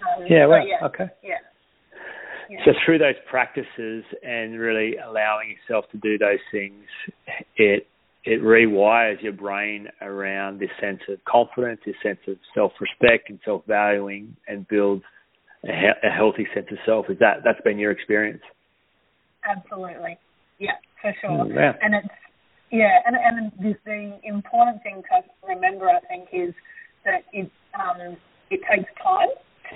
Um, 0.00 0.24
yeah, 0.28 0.46
well, 0.46 0.66
yeah, 0.66 0.86
okay. 0.88 1.12
Yeah. 1.22 1.44
So 2.64 2.72
through 2.84 2.98
those 2.98 3.14
practices 3.28 4.04
and 4.22 4.58
really 4.58 4.96
allowing 4.96 5.50
yourself 5.50 5.84
to 5.92 5.98
do 5.98 6.16
those 6.16 6.38
things, 6.50 6.84
it 7.56 7.86
it 8.24 8.42
rewires 8.42 9.22
your 9.22 9.32
brain 9.32 9.88
around 10.00 10.58
this 10.58 10.70
sense 10.80 11.00
of 11.08 11.24
confidence, 11.24 11.80
this 11.86 11.94
sense 12.02 12.18
of 12.26 12.36
self-respect 12.54 13.30
and 13.30 13.38
self-valuing, 13.44 14.36
and 14.48 14.66
builds 14.66 15.04
a, 15.68 15.72
he- 15.72 16.08
a 16.08 16.10
healthy 16.10 16.46
sense 16.54 16.66
of 16.70 16.78
self. 16.86 17.06
Is 17.10 17.18
that 17.18 17.38
that's 17.44 17.60
been 17.62 17.78
your 17.78 17.90
experience? 17.90 18.42
Absolutely, 19.44 20.18
yeah, 20.58 20.72
for 21.00 21.14
sure. 21.20 21.30
Mm, 21.30 21.54
yeah. 21.54 21.72
And 21.82 21.94
it's 21.94 22.14
yeah, 22.70 22.98
and 23.06 23.16
and 23.16 23.52
the, 23.60 23.74
the 23.84 24.18
important 24.24 24.82
thing 24.82 25.02
to 25.10 25.22
remember, 25.46 25.88
I 25.88 26.00
think, 26.08 26.28
is 26.32 26.54
that 27.04 27.22
it 27.32 27.50
um, 27.78 28.16
it 28.50 28.60
takes 28.70 28.90
time 29.02 29.28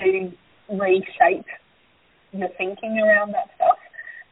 to 0.03 0.33
reshape 0.75 1.47
your 2.33 2.49
thinking 2.59 2.99
around 2.99 3.33
that 3.33 3.51
stuff. 3.57 3.79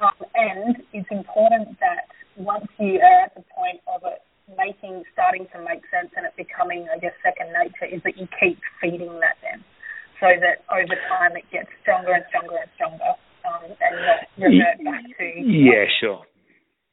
Um, 0.00 0.26
and 0.34 0.76
it's 0.92 1.08
important 1.10 1.78
that 1.80 2.06
once 2.36 2.66
you 2.78 3.00
are 3.00 3.24
at 3.26 3.34
the 3.34 3.42
point 3.54 3.80
of 3.92 4.02
it 4.06 4.22
making, 4.56 5.02
starting 5.12 5.46
to 5.52 5.58
make 5.60 5.82
sense 5.90 6.10
and 6.16 6.24
it 6.24 6.32
becoming, 6.36 6.86
I 6.94 6.98
guess, 6.98 7.12
second 7.22 7.52
nature, 7.52 7.90
is 7.90 8.00
that 8.04 8.16
you 8.16 8.28
keep 8.38 8.58
feeding 8.80 9.12
that 9.20 9.36
then, 9.42 9.62
so 10.20 10.26
that 10.40 10.64
over 10.70 10.94
time 11.08 11.36
it 11.36 11.44
gets 11.52 11.68
stronger 11.82 12.12
and 12.12 12.24
stronger 12.28 12.56
and 12.56 12.70
stronger, 12.74 13.12
um, 13.46 13.70
and 13.70 13.94
not 14.02 14.20
revert 14.38 14.84
back 14.84 15.04
to. 15.18 15.24
Yeah, 15.40 15.84
sure. 16.00 16.22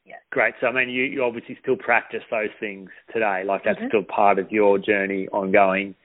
Yeah. 0.05 0.15
Great. 0.31 0.53
So, 0.61 0.67
I 0.67 0.71
mean, 0.71 0.89
you, 0.89 1.03
you 1.03 1.23
obviously 1.23 1.57
still 1.61 1.75
practice 1.75 2.21
those 2.29 2.53
things 2.59 2.89
today. 3.11 3.43
Like 3.45 3.63
that's 3.65 3.79
mm-hmm. 3.79 3.87
still 3.87 4.03
part 4.03 4.37
of 4.37 4.51
your 4.51 4.77
journey 4.77 5.27
ongoing, 5.29 5.95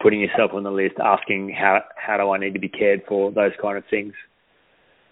putting 0.00 0.20
yourself 0.20 0.52
on 0.54 0.62
the 0.62 0.70
list, 0.70 0.94
asking 1.02 1.54
how 1.56 1.80
how 1.96 2.16
do 2.16 2.30
I 2.30 2.38
need 2.38 2.54
to 2.54 2.60
be 2.60 2.68
cared 2.68 3.02
for, 3.06 3.30
those 3.30 3.52
kind 3.60 3.76
of 3.76 3.84
things. 3.90 4.14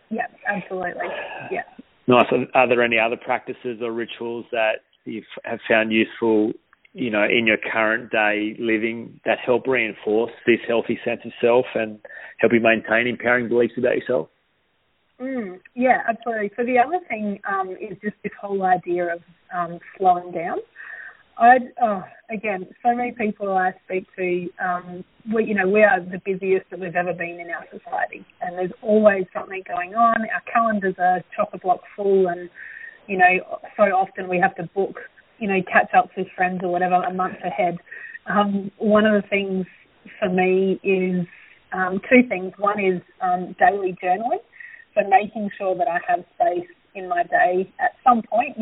Yeah, 0.08 0.26
absolutely. 0.48 1.06
Yeah. 1.52 1.62
Nice. 2.08 2.26
Are 2.54 2.66
there 2.66 2.82
any 2.82 2.98
other 2.98 3.16
practices 3.16 3.78
or 3.80 3.92
rituals 3.92 4.46
that 4.50 4.82
you 5.04 5.22
have 5.44 5.60
found 5.68 5.92
useful, 5.92 6.52
you 6.92 7.10
know, 7.10 7.24
in 7.24 7.46
your 7.46 7.56
current 7.56 8.10
day 8.10 8.56
living 8.58 9.20
that 9.24 9.38
help 9.44 9.66
reinforce 9.66 10.32
this 10.46 10.58
healthy 10.66 10.98
sense 11.04 11.20
of 11.24 11.32
self 11.40 11.66
and 11.74 11.98
help 12.38 12.52
you 12.52 12.60
maintain 12.60 13.06
empowering 13.06 13.48
beliefs 13.48 13.74
about 13.78 13.96
yourself? 13.96 14.28
Mm, 15.20 15.60
yeah, 15.74 15.98
absolutely. 16.08 16.50
So 16.56 16.64
the 16.64 16.78
other 16.78 16.98
thing 17.08 17.40
um, 17.48 17.70
is 17.70 17.96
just 18.02 18.16
this 18.22 18.32
whole 18.40 18.62
idea 18.64 19.14
of 19.14 19.20
um, 19.54 19.78
slowing 19.96 20.32
down. 20.32 20.58
I'd, 21.38 21.72
oh, 21.82 22.02
again, 22.30 22.66
so 22.82 22.94
many 22.94 23.12
people 23.12 23.50
I 23.50 23.72
speak 23.84 24.06
to, 24.16 24.48
um, 24.62 25.04
we, 25.34 25.44
you 25.44 25.54
know, 25.54 25.68
we 25.68 25.82
are 25.82 26.00
the 26.00 26.20
busiest 26.24 26.68
that 26.70 26.80
we've 26.80 26.94
ever 26.94 27.14
been 27.14 27.40
in 27.40 27.48
our 27.50 27.64
society, 27.70 28.26
and 28.42 28.58
there's 28.58 28.72
always 28.82 29.24
something 29.32 29.62
going 29.66 29.94
on. 29.94 30.20
Our 30.20 30.42
calendars 30.52 30.96
are 30.98 31.22
chock 31.34 31.48
a 31.54 31.58
block 31.58 31.80
full, 31.96 32.28
and 32.28 32.50
you 33.06 33.16
know, 33.16 33.58
so 33.76 33.84
often 33.84 34.28
we 34.28 34.38
have 34.38 34.54
to 34.56 34.64
book, 34.74 34.96
you 35.40 35.48
know, 35.48 35.60
catch 35.70 35.90
ups 35.96 36.10
with 36.16 36.28
friends 36.36 36.60
or 36.62 36.70
whatever 36.70 37.02
a 37.02 37.12
month 37.12 37.38
ahead. 37.44 37.78
Um, 38.26 38.70
one 38.78 39.06
of 39.06 39.20
the 39.20 39.28
things 39.28 39.66
for 40.18 40.28
me 40.28 40.78
is 40.84 41.26
um, 41.72 42.00
two 42.08 42.28
things. 42.28 42.52
One 42.58 42.78
is 42.78 43.00
um, 43.20 43.56
daily 43.58 43.96
journaling, 44.02 44.44
so 44.94 45.08
making 45.08 45.50
sure 45.58 45.76
that 45.76 45.88
I 45.88 45.98
have 46.06 46.24
space 46.34 46.68
in 46.94 47.08
my 47.08 47.22
day 47.24 47.72
at 47.80 47.92
some 48.04 48.22
point. 48.22 48.56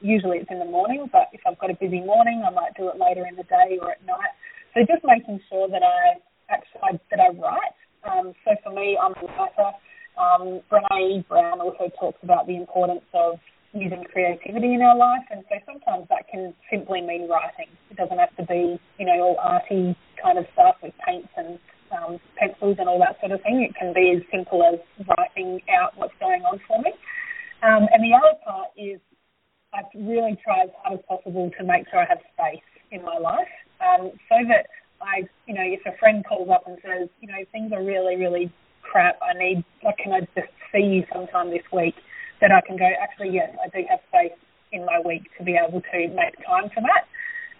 Usually 0.00 0.38
it's 0.38 0.50
in 0.50 0.58
the 0.58 0.64
morning, 0.64 1.08
but 1.12 1.28
if 1.32 1.40
I've 1.46 1.58
got 1.58 1.70
a 1.70 1.74
busy 1.74 2.00
morning, 2.00 2.42
I 2.46 2.50
might 2.50 2.74
do 2.76 2.88
it 2.88 2.98
later 2.98 3.26
in 3.28 3.36
the 3.36 3.44
day 3.44 3.78
or 3.80 3.90
at 3.92 4.04
night. 4.06 4.32
So 4.74 4.80
just 4.80 5.04
making 5.04 5.40
sure 5.50 5.68
that 5.68 5.82
I 5.82 6.18
actually 6.48 7.00
that 7.10 7.20
I 7.20 7.28
write. 7.36 7.76
Um, 8.08 8.32
so 8.44 8.52
for 8.64 8.72
me, 8.72 8.98
I'm 9.00 9.12
a 9.12 9.26
writer. 9.26 9.70
Um, 10.18 10.60
Brene 10.70 11.26
Brown 11.28 11.60
also 11.60 11.90
talks 11.98 12.18
about 12.22 12.46
the 12.46 12.56
importance 12.56 13.04
of 13.14 13.38
using 13.72 14.04
creativity 14.12 14.74
in 14.74 14.82
our 14.82 14.96
life, 14.96 15.24
and 15.30 15.44
so 15.48 15.56
sometimes 15.64 16.06
that 16.10 16.28
can 16.28 16.52
simply 16.70 17.00
mean 17.00 17.28
writing. 17.28 17.68
It 17.90 17.96
doesn't 17.96 18.18
have 18.18 18.34
to 18.36 18.44
be, 18.44 18.78
you 18.98 19.06
know, 19.06 19.20
all 19.22 19.36
arty 19.42 19.96
kind 20.22 20.38
of 20.38 20.44
stuff 20.52 20.76
with 20.82 20.92
paints 21.06 21.28
and 21.36 21.58
um, 21.90 22.20
pencils 22.36 22.76
and 22.78 22.88
all 22.88 22.98
that 23.00 23.18
sort 23.20 23.32
of 23.32 23.40
thing. 23.42 23.62
It 23.62 23.74
can 23.76 23.92
be 23.92 24.12
as 24.16 24.22
simple 24.30 24.62
as 24.62 24.78
writing 25.16 25.60
out 25.72 25.96
what's 25.96 26.14
going 26.20 26.42
on 26.42 26.60
for 26.68 26.78
me. 26.80 26.92
Um, 27.62 27.88
and 27.92 28.02
the 28.02 28.14
other 28.16 28.36
part 28.44 28.68
is 28.76 29.00
I've 29.72 29.88
really 29.94 30.36
tried 30.44 30.68
as 30.68 30.74
hard 30.82 30.98
as 30.98 31.04
possible 31.08 31.50
to 31.58 31.64
make 31.64 31.88
sure 31.90 32.00
I 32.00 32.06
have 32.08 32.20
space 32.36 32.64
in 32.90 33.02
my 33.02 33.16
life 33.16 33.48
um, 33.80 34.12
so 34.28 34.36
that 34.48 34.68
I, 35.00 35.28
you 35.46 35.54
know, 35.54 35.64
if 35.64 35.80
a 35.86 35.96
friend 35.98 36.24
calls 36.28 36.48
up 36.52 36.64
and 36.66 36.76
says, 36.84 37.08
you 37.20 37.28
know, 37.28 37.40
things 37.52 37.72
are 37.72 37.82
really, 37.82 38.16
really 38.16 38.52
crap, 38.82 39.18
I 39.22 39.36
need, 39.38 39.64
like, 39.82 39.96
can 39.98 40.12
I 40.12 40.20
just 40.34 40.52
see 40.72 40.82
you 40.82 41.04
sometime 41.12 41.50
this 41.50 41.64
week? 41.72 41.94
Then 42.42 42.50
I 42.50 42.60
can 42.60 42.76
go, 42.76 42.90
actually, 43.00 43.30
yes, 43.30 43.54
I 43.62 43.70
do 43.70 43.86
have 43.88 44.00
space 44.10 44.34
in 44.72 44.84
my 44.84 44.98
week 44.98 45.30
to 45.38 45.44
be 45.44 45.54
able 45.54 45.80
to 45.80 45.98
make 46.10 46.34
time 46.42 46.68
for 46.74 46.82
that. 46.82 47.06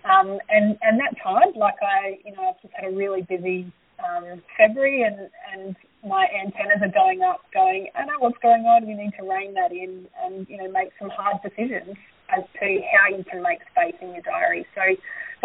Um, 0.02 0.42
and 0.50 0.74
and 0.82 0.98
that 0.98 1.14
time, 1.22 1.54
like 1.54 1.78
I, 1.78 2.18
you 2.26 2.34
know, 2.34 2.50
I've 2.50 2.60
just 2.60 2.74
had 2.74 2.90
a 2.90 2.94
really 2.94 3.22
busy 3.22 3.70
um, 4.02 4.42
February, 4.58 5.06
and 5.06 5.30
and 5.54 5.76
my 6.02 6.26
antennas 6.34 6.82
are 6.82 6.90
going 6.90 7.22
up, 7.22 7.46
going, 7.54 7.86
I 7.94 8.04
know 8.06 8.18
what's 8.18 8.42
going 8.42 8.66
on. 8.66 8.82
We 8.84 8.94
need 8.94 9.14
to 9.20 9.22
rein 9.22 9.54
that 9.54 9.70
in, 9.70 10.10
and 10.26 10.48
you 10.50 10.58
know, 10.58 10.66
make 10.66 10.90
some 10.98 11.10
hard 11.14 11.38
decisions 11.46 11.94
as 12.34 12.42
to 12.58 12.66
how 12.90 13.14
you 13.14 13.22
can 13.22 13.40
make 13.40 13.62
space 13.70 13.94
in 14.02 14.10
your 14.18 14.26
diary. 14.26 14.66
So 14.74 14.82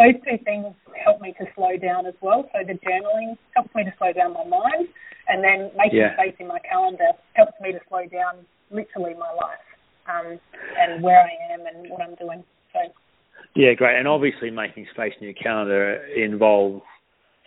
those 0.02 0.17
two 0.26 0.41
things 0.41 0.73
help 0.97 1.21
me 1.21 1.38
to 1.38 1.45
slow 1.54 1.78
down 1.78 2.08
as 2.08 2.17
well. 2.21 2.50
So 2.50 2.65
the 2.65 2.73
journaling 2.82 3.38
helps 3.54 3.69
me 3.76 3.84
to 3.84 3.93
slow 4.02 4.13
down 4.13 4.34
my 4.34 4.50
mind, 4.50 4.89
and 5.30 5.43
then 5.43 5.69
making 5.78 6.02
yeah. 6.02 6.17
space 6.17 6.34
in 6.39 6.47
my 6.47 6.58
calendar 6.65 7.13
helps 7.38 7.54
me 7.62 7.73
to 7.73 7.80
slow 7.86 8.10
down 8.10 8.41
literally 8.71 9.13
my 9.13 9.32
life 9.34 9.63
um, 10.10 10.39
and 10.80 11.03
where 11.03 11.21
I 11.21 11.53
am 11.53 11.62
and 11.65 11.89
what 11.89 12.01
I'm 12.01 12.15
doing. 12.15 12.43
So. 12.73 12.80
Yeah, 13.56 13.73
great. 13.73 13.97
And 13.97 14.08
obviously, 14.08 14.51
making 14.51 14.88
space 14.93 15.13
in 15.19 15.25
your 15.25 15.34
calendar 15.34 16.06
involves 16.15 16.84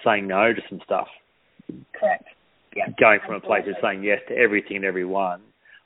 saying 0.04 0.26
no 0.26 0.52
to 0.52 0.61
some 0.68 0.80
stuff. 0.85 1.09
Correct. 1.98 2.24
Yeah. 2.74 2.87
Going 2.98 3.20
from 3.26 3.37
Absolutely. 3.37 3.37
a 3.37 3.62
place 3.62 3.64
of 3.68 3.83
saying 3.83 4.04
yes 4.04 4.20
to 4.28 4.37
everything 4.37 4.76
and 4.76 4.85
everyone. 4.85 5.42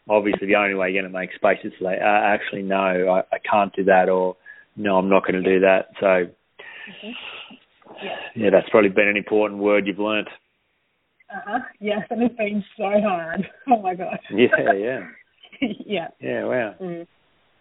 Obviously, 0.08 0.46
the 0.46 0.56
only 0.56 0.74
way 0.74 0.90
you're 0.90 1.02
going 1.02 1.12
to 1.12 1.18
make 1.18 1.30
space 1.34 1.58
is 1.64 1.72
to 1.78 1.84
say, 1.84 1.98
uh, 2.00 2.06
actually, 2.06 2.62
no, 2.62 2.76
I, 2.76 3.20
I 3.34 3.38
can't 3.50 3.74
do 3.74 3.84
that, 3.84 4.10
or 4.10 4.36
no, 4.76 4.98
I'm 4.98 5.08
not 5.08 5.26
going 5.26 5.42
to 5.42 5.50
do 5.50 5.60
that. 5.60 5.88
So, 5.98 6.06
mm-hmm. 6.06 7.10
yeah. 8.04 8.16
yeah, 8.36 8.50
that's 8.50 8.68
probably 8.68 8.90
been 8.90 9.08
an 9.08 9.16
important 9.16 9.60
word 9.60 9.86
you've 9.86 9.98
learnt. 9.98 10.28
Uh 11.30 11.40
huh. 11.46 11.58
Yes, 11.80 12.02
and 12.10 12.22
it's 12.22 12.36
been 12.36 12.62
so 12.76 12.90
hard. 13.02 13.48
Oh 13.70 13.80
my 13.80 13.94
gosh. 13.94 14.20
yeah, 14.30 14.72
yeah. 14.76 15.00
yeah. 15.86 16.08
Yeah. 16.20 16.44
Wow. 16.44 16.74
Mm. 16.80 17.06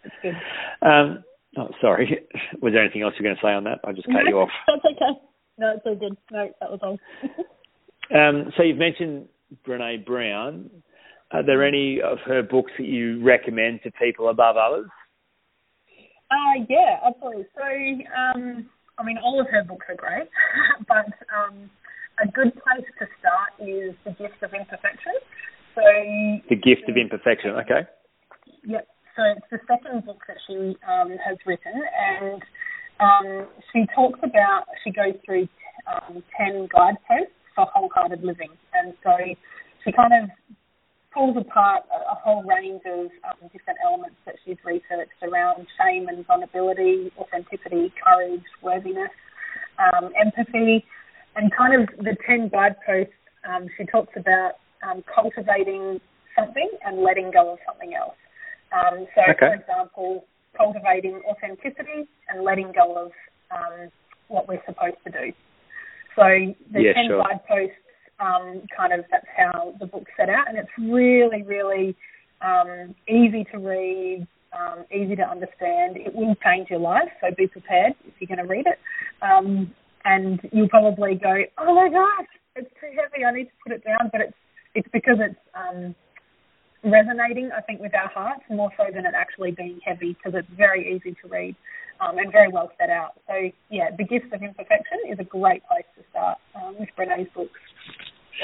That's 0.04 0.16
good. 0.22 0.88
Um, 0.88 1.24
Oh, 1.58 1.70
sorry. 1.82 2.20
Was 2.62 2.74
there 2.74 2.84
anything 2.84 3.02
else 3.02 3.14
you're 3.18 3.28
going 3.28 3.36
to 3.36 3.42
say 3.42 3.54
on 3.54 3.64
that? 3.66 3.80
I 3.84 3.92
just 3.92 4.08
cut 4.08 4.28
you 4.28 4.40
off. 4.40 4.50
That's 4.68 4.86
okay. 4.86 5.20
No, 5.58 5.74
it's 5.76 5.86
all 5.86 5.96
good. 5.96 6.18
No, 6.32 6.50
that 6.60 6.72
was 6.72 6.80
all. 6.82 6.98
um, 8.18 8.52
so 8.58 8.64
you've 8.64 8.78
mentioned 8.78 9.28
Brene 9.68 10.06
Brown. 10.06 10.70
Are 11.32 11.44
there 11.46 11.64
any 11.66 12.02
of 12.02 12.18
her 12.26 12.42
books 12.42 12.72
that 12.78 12.88
you 12.88 13.24
recommend 13.24 13.82
to 13.84 13.92
people 13.92 14.30
above 14.30 14.56
others? 14.58 14.88
Uh, 16.32 16.66
yeah, 16.70 16.98
absolutely. 17.06 17.46
So, 17.56 17.62
um, 17.62 18.70
I 18.98 19.04
mean, 19.04 19.18
all 19.24 19.40
of 19.40 19.48
her 19.50 19.64
books 19.64 19.86
are 19.90 19.96
great, 19.96 20.30
but 20.88 21.06
um, 21.36 21.70
a 22.24 22.28
good 22.32 22.54
place 22.54 22.86
to 23.00 23.06
start 23.20 23.54
is 23.60 23.94
The 24.06 24.12
Gift 24.12 24.42
of 24.42 24.54
Imperfection. 24.54 25.14
So, 25.76 25.82
The 26.50 26.56
Gift 26.56 26.88
of 26.88 26.98
Imperfection, 26.98 27.52
okay. 27.52 27.88
Yep. 28.66 28.88
So 29.16 29.22
it's 29.38 29.46
the 29.52 29.60
second 29.68 30.06
book 30.06 30.22
that 30.28 30.38
she 30.48 30.76
um, 30.90 31.18
has 31.24 31.38
written, 31.46 31.74
and 31.74 32.42
um, 33.00 33.48
she 33.72 33.86
talks 33.94 34.20
about, 34.24 34.66
she 34.84 34.92
goes 34.92 35.14
through 35.26 35.48
um, 35.88 36.24
10 36.38 36.68
guideposts 36.74 37.34
for 37.56 37.66
wholehearted 37.74 38.24
living. 38.24 38.50
And 38.74 38.94
so 39.04 39.12
she 39.84 39.92
kind 39.92 40.14
of 40.14 40.30
pulls 41.14 41.38
apart 41.38 41.84
a, 41.94 42.12
a 42.12 42.16
whole 42.16 42.44
range 42.44 42.82
of 42.86 43.12
um, 43.30 43.50
different 43.52 43.80
elements 43.86 44.16
that 44.26 44.36
she's 44.46 44.58
researched 44.66 45.22
around 45.22 45.68
shame 45.78 46.08
and 46.08 46.26
vulnerability, 46.26 47.12
authenticity, 47.18 47.94
courage, 48.04 48.44
worthiness, 48.62 49.14
um, 49.78 50.12
empathy, 50.20 50.86
and 51.36 51.52
kind 51.56 51.82
of 51.82 51.90
the 51.98 52.16
10 52.26 52.50
guideposts. 52.50 53.14
Um, 53.48 53.68
she 53.78 53.86
talks 53.86 54.14
about 54.16 54.54
um, 54.84 55.04
cultivating 55.14 56.00
something 56.38 56.70
and 56.86 57.02
letting 57.02 57.32
go 57.32 57.54
of 57.54 57.60
something 57.66 57.94
else. 57.94 58.16
Um, 58.74 59.06
so, 59.16 59.22
okay. 59.32 59.38
for 59.40 59.54
example, 59.54 60.26
cultivating 60.58 61.22
authenticity 61.30 62.08
and 62.30 62.44
letting 62.44 62.72
go 62.74 63.06
of 63.06 63.12
um, 63.52 63.90
what 64.28 64.48
we're 64.48 64.62
supposed 64.66 64.98
to 65.06 65.12
do. 65.12 65.32
So 66.16 66.24
the 66.72 66.82
yeah, 66.82 66.94
10 66.94 67.08
sure. 67.08 67.24
guideposts, 67.24 67.78
um, 68.20 68.62
kind 68.76 68.94
of 68.94 69.06
that's 69.12 69.26
how 69.36 69.74
the 69.80 69.86
book's 69.86 70.12
set 70.18 70.30
out, 70.30 70.48
and 70.48 70.58
it's 70.58 70.70
really, 70.78 71.42
really 71.42 71.96
um, 72.42 72.96
easy 73.08 73.46
to 73.52 73.58
read, 73.58 74.28
um, 74.54 74.86
easy 74.94 75.16
to 75.16 75.24
understand. 75.24 75.98
It 75.98 76.14
will 76.14 76.36
change 76.44 76.70
your 76.70 76.80
life, 76.80 77.10
so 77.22 77.28
be 77.36 77.48
prepared 77.48 77.94
if 78.06 78.14
you're 78.20 78.28
going 78.28 78.46
to 78.46 78.52
read 78.52 78.66
it. 78.68 78.80
Um, 79.22 79.74
and 80.06 80.40
you'll 80.52 80.70
probably 80.70 81.16
go, 81.16 81.34
oh 81.58 81.76
my 81.76 81.90
gosh, 81.90 82.28
it's 82.56 82.70
too 82.80 82.92
heavy, 82.92 83.26
I 83.26 83.32
need 83.32 83.46
to 83.46 83.58
put 83.66 83.74
it 83.74 83.84
down, 83.84 84.10
but 84.12 84.22
it's 84.22 84.34
it's 84.76 84.88
because 84.92 85.18
it's 85.20 85.40
um, 85.56 85.96
resonating, 86.84 87.50
I 87.56 87.62
think, 87.62 87.80
with 87.80 87.94
our 87.96 88.10
hearts 88.10 88.44
more 88.50 88.72
so 88.78 88.86
than 88.94 89.06
it 89.06 89.14
actually 89.16 89.52
being 89.52 89.80
heavy 89.86 90.14
because 90.14 90.38
it's 90.38 90.58
very 90.58 90.96
easy 90.96 91.16
to 91.22 91.28
read 91.30 91.56
um, 92.02 92.18
and 92.18 92.32
very 92.32 92.50
well 92.50 92.72
set 92.80 92.90
out. 92.90 93.14
So, 93.28 93.34
yeah, 93.70 93.90
The 93.98 94.04
Gifts 94.04 94.28
of 94.34 94.42
Imperfection 94.42 95.00
is 95.10 95.20
a 95.20 95.24
great 95.24 95.64
place 95.68 95.86
to 95.98 96.04
start 96.10 96.38
um, 96.56 96.76
with 96.80 96.90
Brene's 96.96 97.28
books. 97.36 97.60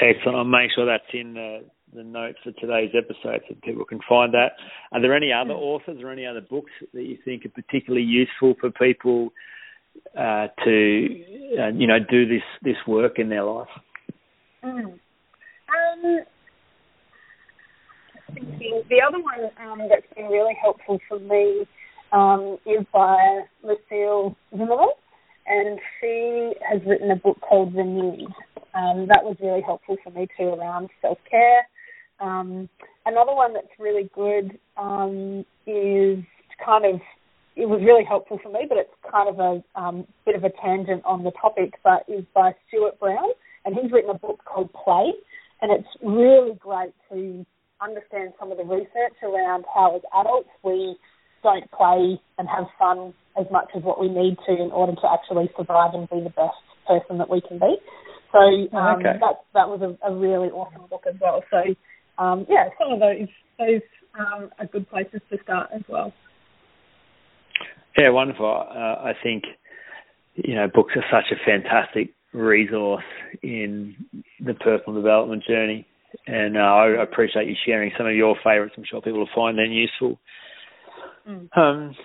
Excellent. 0.00 0.38
I'll 0.38 0.44
make 0.44 0.70
sure 0.74 0.86
that's 0.86 1.02
in 1.12 1.34
the, 1.34 1.64
the 1.94 2.04
notes 2.04 2.38
for 2.44 2.52
today's 2.52 2.94
episode 2.96 3.42
so 3.48 3.54
people 3.62 3.84
can 3.84 4.00
find 4.08 4.32
that. 4.34 4.52
Are 4.92 5.02
there 5.02 5.14
any 5.14 5.32
other 5.32 5.54
mm. 5.54 5.60
authors 5.60 5.98
or 6.02 6.10
any 6.10 6.24
other 6.24 6.40
books 6.40 6.70
that 6.94 7.02
you 7.02 7.18
think 7.24 7.44
are 7.44 7.50
particularly 7.50 8.06
useful 8.06 8.54
for 8.60 8.70
people 8.70 9.32
uh, 10.16 10.46
to, 10.64 11.24
uh, 11.58 11.68
you 11.74 11.86
know, 11.86 11.98
do 11.98 12.26
this, 12.26 12.42
this 12.62 12.76
work 12.86 13.18
in 13.18 13.28
their 13.28 13.44
life? 13.44 13.68
Mm. 14.64 14.98
Thinking 18.34 18.82
the 18.88 19.02
other 19.06 19.18
one 19.18 19.50
um, 19.60 19.88
that's 19.88 20.06
been 20.14 20.26
really 20.26 20.56
helpful 20.60 20.98
for 21.08 21.18
me 21.18 21.66
um, 22.12 22.58
is 22.66 22.86
by 22.92 23.42
Lucille 23.62 24.36
Zimmerman, 24.50 24.88
and 25.46 25.78
she 26.00 26.54
has 26.68 26.80
written 26.86 27.10
a 27.10 27.16
book 27.16 27.38
called 27.40 27.74
Renewed. 27.74 28.32
Um, 28.74 29.06
that 29.08 29.24
was 29.24 29.36
really 29.40 29.62
helpful 29.62 29.96
for 30.02 30.10
me 30.10 30.28
too 30.38 30.48
around 30.48 30.90
self 31.02 31.18
care. 31.28 31.66
Um, 32.20 32.68
another 33.06 33.34
one 33.34 33.52
that's 33.52 33.66
really 33.78 34.10
good 34.14 34.58
um, 34.76 35.44
is 35.66 36.22
kind 36.64 36.84
of 36.84 37.00
it 37.56 37.68
was 37.68 37.80
really 37.84 38.04
helpful 38.04 38.38
for 38.42 38.50
me, 38.50 38.60
but 38.68 38.78
it's 38.78 38.94
kind 39.10 39.28
of 39.28 39.38
a 39.38 39.80
um, 39.80 40.06
bit 40.24 40.36
of 40.36 40.44
a 40.44 40.50
tangent 40.50 41.04
on 41.04 41.24
the 41.24 41.32
topic, 41.32 41.74
but 41.82 42.04
is 42.08 42.24
by 42.34 42.54
Stuart 42.68 42.98
Brown, 43.00 43.28
and 43.64 43.74
he's 43.74 43.90
written 43.90 44.10
a 44.10 44.18
book 44.18 44.40
called 44.44 44.70
Play, 44.72 45.12
and 45.62 45.72
it's 45.72 45.88
really 46.02 46.54
great 46.54 46.94
to 47.10 47.44
understand 47.82 48.32
some 48.38 48.52
of 48.52 48.58
the 48.58 48.64
research 48.64 49.16
around 49.22 49.64
how 49.74 49.96
as 49.96 50.02
adults 50.20 50.48
we 50.62 50.96
don't 51.42 51.70
play 51.72 52.20
and 52.38 52.48
have 52.48 52.66
fun 52.78 53.14
as 53.38 53.46
much 53.50 53.68
as 53.74 53.82
what 53.82 54.00
we 54.00 54.08
need 54.08 54.36
to 54.46 54.52
in 54.52 54.70
order 54.70 54.92
to 54.92 55.08
actually 55.10 55.48
survive 55.56 55.94
and 55.94 56.08
be 56.10 56.20
the 56.20 56.30
best 56.30 56.60
person 56.86 57.18
that 57.18 57.30
we 57.30 57.40
can 57.40 57.58
be. 57.58 57.76
So 58.32 58.38
um, 58.76 59.00
okay. 59.00 59.18
that 59.20 59.42
that 59.54 59.68
was 59.68 59.80
a, 59.82 60.08
a, 60.08 60.14
really 60.14 60.48
awesome 60.48 60.86
book 60.88 61.04
as 61.08 61.16
well. 61.20 61.42
So 61.50 61.74
um, 62.22 62.46
yeah, 62.48 62.68
some 62.78 62.92
of 62.92 63.00
those 63.00 63.28
those 63.58 63.82
um, 64.18 64.50
are 64.58 64.66
good 64.66 64.88
places 64.88 65.20
to 65.30 65.38
start 65.42 65.70
as 65.74 65.82
well. 65.88 66.12
Yeah, 67.98 68.10
wonderful. 68.10 68.46
Uh, 68.46 69.02
I 69.02 69.12
think 69.22 69.44
you 70.34 70.54
know 70.54 70.68
books 70.72 70.92
are 70.96 71.04
such 71.10 71.32
a 71.32 71.44
fantastic 71.44 72.14
resource 72.32 73.04
in 73.42 73.96
the 74.38 74.54
personal 74.54 74.94
development 74.94 75.42
journey 75.48 75.86
and 76.26 76.56
uh, 76.56 76.60
I 76.60 77.02
appreciate 77.02 77.48
you 77.48 77.54
sharing 77.66 77.92
some 77.96 78.06
of 78.06 78.14
your 78.14 78.36
favourites. 78.42 78.74
I'm 78.76 78.84
sure 78.88 79.00
people 79.00 79.20
will 79.20 79.28
find 79.34 79.58
them 79.58 79.72
useful. 79.72 80.18
Mm. 81.28 81.56
Um, 81.56 81.96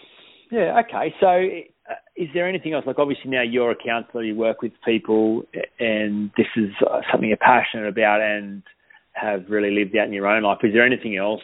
yeah, 0.51 0.81
okay. 0.85 1.13
So, 1.19 1.27
uh, 1.27 1.95
is 2.15 2.29
there 2.33 2.47
anything 2.47 2.73
else? 2.73 2.85
Like, 2.85 2.99
obviously, 2.99 3.31
now 3.31 3.41
you're 3.41 3.71
a 3.71 3.75
counsellor, 3.75 4.23
you 4.23 4.35
work 4.35 4.61
with 4.61 4.73
people, 4.85 5.43
and 5.79 6.31
this 6.38 6.47
is 6.55 6.71
uh, 6.81 7.01
something 7.11 7.29
you're 7.29 7.38
passionate 7.38 7.88
about 7.88 8.21
and 8.21 8.63
have 9.13 9.45
really 9.49 9.71
lived 9.71 9.95
out 9.97 10.07
in 10.07 10.13
your 10.13 10.27
own 10.27 10.43
life. 10.43 10.59
Is 10.63 10.73
there 10.73 10.85
anything 10.85 11.17
else 11.17 11.41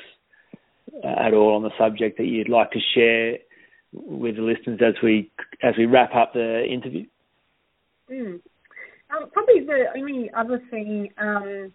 uh, 1.04 1.28
at 1.28 1.34
all 1.34 1.56
on 1.56 1.64
the 1.64 1.72
subject 1.80 2.18
that 2.18 2.26
you'd 2.26 2.50
like 2.50 2.72
to 2.72 2.80
share 2.96 3.38
with 3.94 4.36
the 4.36 4.42
listeners 4.42 4.80
as 4.86 4.96
we 5.04 5.30
as 5.64 5.74
we 5.78 5.86
wrap 5.86 6.14
up 6.16 6.34
the 6.34 6.64
interview? 6.70 7.06
Mm. 8.12 8.42
Um, 9.12 9.30
probably 9.32 9.66
the 9.66 9.86
only 9.96 10.32
other 10.36 10.62
thing. 10.70 11.10
Um, 11.18 11.74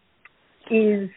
is 0.70 1.09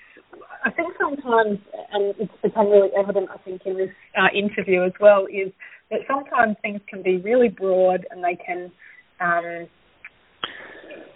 I 0.64 0.72
think 0.72 0.94
sometimes, 1.00 1.60
and 1.92 2.14
it's 2.20 2.32
become 2.44 2.70
really 2.70 2.90
evident, 2.98 3.30
I 3.34 3.38
think, 3.38 3.62
in 3.66 3.78
this 3.78 3.90
uh, 4.18 4.28
interview 4.36 4.84
as 4.84 4.92
well, 5.00 5.26
is 5.26 5.52
that 5.90 6.02
sometimes 6.08 6.56
things 6.62 6.82
can 6.88 7.02
be 7.02 7.18
really 7.18 7.50
broad 7.50 8.06
and 8.12 8.24
they 8.24 8.36
can, 8.36 8.72
um, 9.20 9.68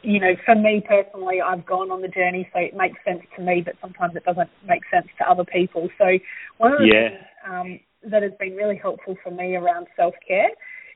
you 0.01 0.19
know, 0.19 0.33
for 0.45 0.55
me 0.55 0.81
personally, 0.87 1.41
I've 1.41 1.65
gone 1.65 1.91
on 1.91 2.01
the 2.01 2.07
journey, 2.07 2.49
so 2.53 2.59
it 2.59 2.75
makes 2.75 2.97
sense 3.05 3.21
to 3.35 3.43
me, 3.43 3.61
but 3.63 3.75
sometimes 3.81 4.15
it 4.15 4.25
doesn't 4.25 4.49
make 4.67 4.81
sense 4.91 5.07
to 5.19 5.29
other 5.29 5.45
people. 5.45 5.89
So 5.97 6.05
one 6.57 6.73
of 6.73 6.79
the 6.79 6.87
yeah. 6.87 7.09
things 7.09 7.23
um, 7.47 8.11
that 8.11 8.23
has 8.23 8.31
been 8.39 8.55
really 8.55 8.77
helpful 8.81 9.15
for 9.23 9.31
me 9.31 9.55
around 9.55 9.87
self 9.95 10.15
care 10.27 10.49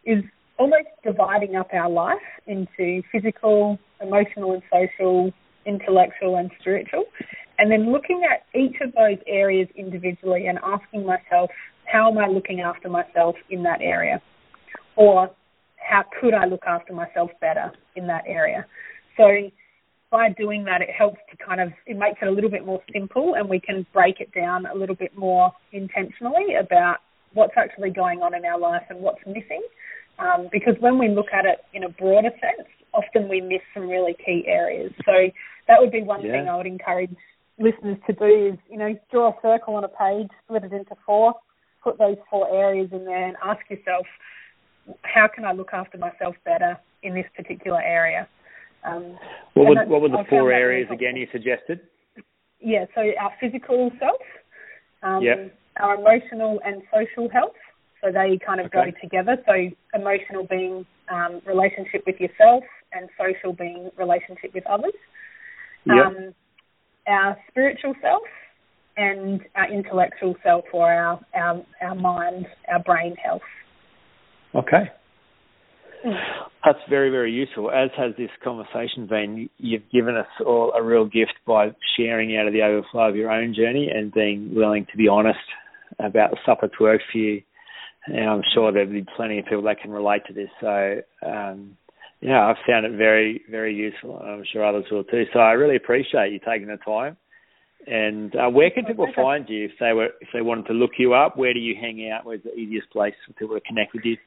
is 0.06 0.24
almost 0.58 0.88
dividing 1.04 1.56
up 1.56 1.68
our 1.74 1.90
life 1.90 2.18
into 2.48 3.04
physical, 3.12 3.78
emotional 4.02 4.54
and 4.54 4.62
social, 4.72 5.32
intellectual 5.66 6.38
and 6.38 6.50
spiritual, 6.60 7.06
and 7.60 7.72
then 7.72 7.92
looking 7.92 8.24
at 8.24 8.46
each 8.58 8.76
of 8.82 8.94
those 8.94 9.18
areas 9.28 9.68
individually 9.76 10.48
and 10.48 10.60
asking 10.64 11.06
myself, 11.06 11.50
how 11.86 12.12
am 12.12 12.18
I 12.18 12.28
looking 12.28 12.62
after 12.62 12.90
myself 12.90 13.36
in 13.50 13.64
that 13.64 13.82
area? 13.82 14.22
Or 14.96 15.32
how 15.78 16.04
could 16.20 16.34
I 16.34 16.46
look 16.46 16.64
after 16.68 16.94
myself 16.94 17.32
better 17.42 17.72
in 17.96 18.08
that 18.08 18.24
area? 18.28 18.66
So 19.16 19.50
by 20.12 20.30
doing 20.30 20.64
that, 20.66 20.82
it 20.82 20.90
helps 20.96 21.20
to 21.32 21.38
kind 21.44 21.60
of, 21.60 21.70
it 21.86 21.98
makes 21.98 22.20
it 22.22 22.28
a 22.28 22.32
little 22.32 22.50
bit 22.50 22.66
more 22.66 22.82
simple 22.94 23.36
and 23.36 23.50
we 23.50 23.60
can 23.60 23.86
break 23.94 24.20
it 24.20 24.32
down 24.34 24.66
a 24.66 24.76
little 24.76 24.96
bit 24.96 25.18
more 25.18 25.52
intentionally 25.72 26.56
about 26.60 26.98
what's 27.34 27.54
actually 27.58 27.90
going 27.90 28.22
on 28.22 28.34
in 28.34 28.46
our 28.46 28.60
life 28.60 28.84
and 28.90 29.00
what's 29.00 29.20
missing. 29.26 29.62
Um, 30.20 30.50
because 30.52 30.76
when 30.80 30.98
we 30.98 31.10
look 31.10 31.28
at 31.34 31.46
it 31.46 31.60
in 31.74 31.84
a 31.84 31.90
broader 31.90 32.32
sense, 32.42 32.68
often 32.98 33.30
we 33.30 33.40
miss 33.40 33.62
some 33.74 33.88
really 33.88 34.16
key 34.26 34.44
areas. 34.48 34.92
So 35.06 35.14
that 35.68 35.80
would 35.80 35.92
be 35.92 36.02
one 36.02 36.26
yeah. 36.26 36.32
thing 36.34 36.50
I 36.50 36.58
would 36.58 36.66
encourage 36.66 37.16
listeners 37.60 37.98
to 38.08 38.14
do 38.14 38.54
is, 38.54 38.60
you 38.70 38.78
know, 38.78 38.94
draw 39.12 39.30
a 39.30 39.36
circle 39.42 39.76
on 39.76 39.84
a 39.84 39.88
page, 39.88 40.30
split 40.44 40.64
it 40.64 40.74
into 40.74 40.96
four, 41.06 41.36
put 41.84 41.98
those 41.98 42.18
four 42.30 42.54
areas 42.54 42.90
in 42.92 43.06
there 43.06 43.28
and 43.28 43.38
ask 43.44 43.62
yourself, 43.70 44.06
how 45.04 45.28
can 45.34 45.46
I 45.46 45.52
look 45.54 45.70
after 45.74 45.98
myself 45.98 46.36
better 46.46 46.78
in 47.04 47.14
this 47.14 47.26
particular 47.36 47.82
area? 47.82 48.28
Um, 48.88 49.18
what, 49.54 49.68
were, 49.68 49.86
what 49.86 50.02
were 50.02 50.10
the 50.10 50.24
four 50.30 50.52
areas 50.52 50.88
again 50.92 51.16
you 51.16 51.28
suggested? 51.32 51.82
Yeah, 52.60 52.86
so 52.96 53.02
our 53.22 53.32
physical 53.40 53.92
self, 54.00 54.22
um, 55.04 55.22
yep. 55.22 55.54
our 55.78 55.96
emotional 55.96 56.60
and 56.66 56.82
social 56.94 57.30
health, 57.30 57.58
so 58.02 58.12
they 58.12 58.40
kind 58.46 58.60
of 58.60 58.68
okay. 58.68 58.92
go 58.92 58.98
together. 59.02 59.38
So 59.46 59.54
emotional 59.94 60.46
being 60.50 60.86
um, 61.12 61.42
relationship 61.46 62.04
with 62.06 62.20
yourself, 62.20 62.64
and 62.94 63.10
social 63.18 63.54
being 63.54 63.90
relationship 63.98 64.54
with 64.54 64.66
others. 64.68 64.94
Yep. 65.86 66.06
Um, 66.06 66.36
our 67.08 67.38
spiritual 67.50 67.94
self 68.02 68.24
and 68.98 69.42
our 69.56 69.72
intellectual 69.72 70.36
self, 70.44 70.66
or 70.74 70.92
our 70.92 71.20
our, 71.34 71.66
our 71.82 71.96
mind, 71.96 72.48
our 72.68 72.84
brain 72.84 73.16
health. 73.24 73.42
Okay. 74.56 74.92
That's 76.66 76.80
very, 76.90 77.10
very 77.10 77.32
useful, 77.32 77.72
as 77.72 77.90
has 77.98 78.14
this 78.18 78.30
conversation 78.44 79.08
been. 79.08 79.50
You've 79.58 79.90
given 79.92 80.16
us 80.16 80.28
all 80.46 80.74
a 80.78 80.84
real 80.84 81.06
gift 81.06 81.34
by 81.46 81.70
sharing 81.98 82.38
out 82.38 82.48
of 82.48 82.54
the 82.54 82.62
overflow 82.62 83.10
of 83.10 83.16
your 83.16 83.32
own 83.32 83.54
journey 83.54 83.90
and 83.94 84.12
being 84.14 84.54
willing 84.54 84.86
to 84.92 84.98
be 84.98 85.08
honest 85.08 85.40
about 86.00 86.32
the 86.32 86.38
stuff 86.44 86.60
that's 86.62 86.80
worked 86.80 87.04
for 87.12 87.18
you. 87.18 87.42
And 88.08 88.30
I'm 88.30 88.42
sure 88.54 88.72
there'll 88.72 88.92
be 88.92 89.06
plenty 89.16 89.40
of 89.40 89.46
people 89.46 89.64
that 89.64 89.82
can 89.82 89.92
relate 89.92 90.22
to 90.28 90.34
this. 90.34 90.50
So, 90.62 91.02
um, 91.26 91.78
yeah, 92.22 92.48
I've 92.48 92.56
found 92.68 92.86
it 92.86 92.98
very, 92.98 93.44
very 93.50 93.76
useful. 93.76 94.20
and 94.20 94.30
I'm 94.30 94.44
sure 94.52 94.66
others 94.66 94.86
will 94.92 95.04
too. 95.04 95.26
So 95.34 95.40
I 95.40 95.52
really 95.52 95.76
appreciate 95.76 96.32
you 96.32 96.40
taking 96.40 96.68
the 96.68 96.78
time. 96.78 97.18
And 97.86 98.36
uh, 98.36 98.50
where 98.50 98.72
can 98.72 98.86
people 98.86 99.08
find 99.16 99.48
you 99.48 99.66
if 99.66 99.72
they 99.80 99.94
were 99.94 100.10
if 100.20 100.30
they 100.34 100.42
wanted 100.42 100.66
to 100.68 100.74
look 100.74 100.92
you 100.98 101.14
up? 101.14 101.38
Where 101.38 101.54
do 101.54 101.60
you 101.60 101.76
hang 101.80 102.10
out? 102.12 102.26
Where's 102.26 102.42
the 102.44 102.54
easiest 102.54 102.90
place 102.90 103.14
for 103.26 103.34
people 103.34 103.56
to 103.56 103.62
connect 103.62 103.94
with 103.94 104.04
you? 104.04 104.18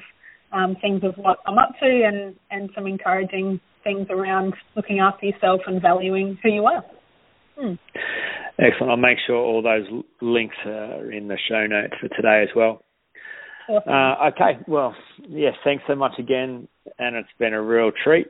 um, 0.52 0.76
things 0.80 1.02
of 1.02 1.14
what 1.16 1.38
I'm 1.46 1.58
up 1.58 1.72
to 1.80 2.02
and, 2.04 2.34
and 2.50 2.70
some 2.74 2.86
encouraging 2.86 3.60
things 3.82 4.06
around 4.10 4.54
looking 4.74 4.98
after 5.00 5.26
yourself 5.26 5.60
and 5.66 5.80
valuing 5.80 6.38
who 6.42 6.50
you 6.50 6.66
are. 6.66 6.84
Hmm. 7.58 7.74
Excellent. 8.58 8.90
I'll 8.90 8.96
make 8.96 9.18
sure 9.26 9.36
all 9.36 9.62
those 9.62 9.86
links 10.20 10.56
are 10.64 11.10
in 11.10 11.28
the 11.28 11.38
show 11.48 11.66
notes 11.66 11.94
for 12.00 12.08
today 12.08 12.42
as 12.42 12.54
well. 12.54 12.80
Awesome. 13.68 13.92
Uh, 13.92 14.28
okay. 14.28 14.58
Well, 14.66 14.94
yes, 15.28 15.54
thanks 15.64 15.84
so 15.86 15.94
much 15.94 16.18
again. 16.18 16.68
And 16.98 17.16
it's 17.16 17.28
been 17.38 17.52
a 17.52 17.62
real 17.62 17.90
treat. 18.04 18.28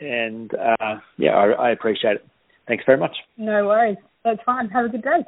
And 0.00 0.52
uh, 0.54 0.96
yeah, 1.16 1.32
I, 1.32 1.50
I 1.50 1.70
appreciate 1.70 2.16
it. 2.16 2.26
Thanks 2.66 2.84
very 2.84 2.98
much. 2.98 3.16
No 3.36 3.66
worries. 3.66 3.96
That's 4.24 4.40
fine. 4.44 4.68
Have 4.70 4.86
a 4.86 4.88
good 4.88 5.02
day. 5.02 5.24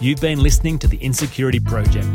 You've 0.00 0.20
been 0.20 0.40
listening 0.40 0.78
to 0.80 0.86
the 0.86 0.98
Insecurity 0.98 1.60
Project. 1.60 2.08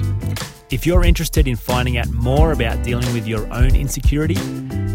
If 0.72 0.86
you're 0.86 1.04
interested 1.04 1.48
in 1.48 1.56
finding 1.56 1.98
out 1.98 2.10
more 2.10 2.54
about 2.54 2.84
dealing 2.84 3.12
with 3.14 3.28
your 3.28 3.52
own 3.52 3.76
insecurity, 3.76 4.38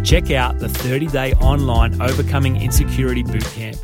check 0.04 0.30
out 0.30 0.58
the 0.58 0.68
30 0.68 1.08
day 1.08 1.32
online 1.34 2.00
Overcoming 2.00 2.60
Insecurity 2.60 3.22
Bootcamp. 3.22 3.82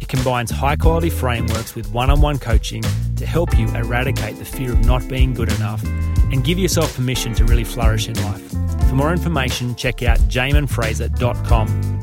It 0.00 0.08
combines 0.08 0.50
high 0.50 0.76
quality 0.76 1.10
frameworks 1.10 1.74
with 1.74 1.90
one 1.92 2.10
on 2.10 2.20
one 2.20 2.38
coaching 2.38 2.82
to 3.16 3.26
help 3.26 3.58
you 3.58 3.66
eradicate 3.74 4.36
the 4.36 4.44
fear 4.44 4.72
of 4.72 4.84
not 4.84 5.08
being 5.08 5.34
good 5.34 5.52
enough 5.54 5.82
and 6.32 6.44
give 6.44 6.58
yourself 6.58 6.94
permission 6.94 7.34
to 7.34 7.44
really 7.44 7.64
flourish 7.64 8.08
in 8.08 8.14
life. 8.24 8.50
For 8.88 8.94
more 8.94 9.12
information, 9.12 9.74
check 9.74 10.02
out 10.02 10.18
jaminfraser.com 10.20 11.97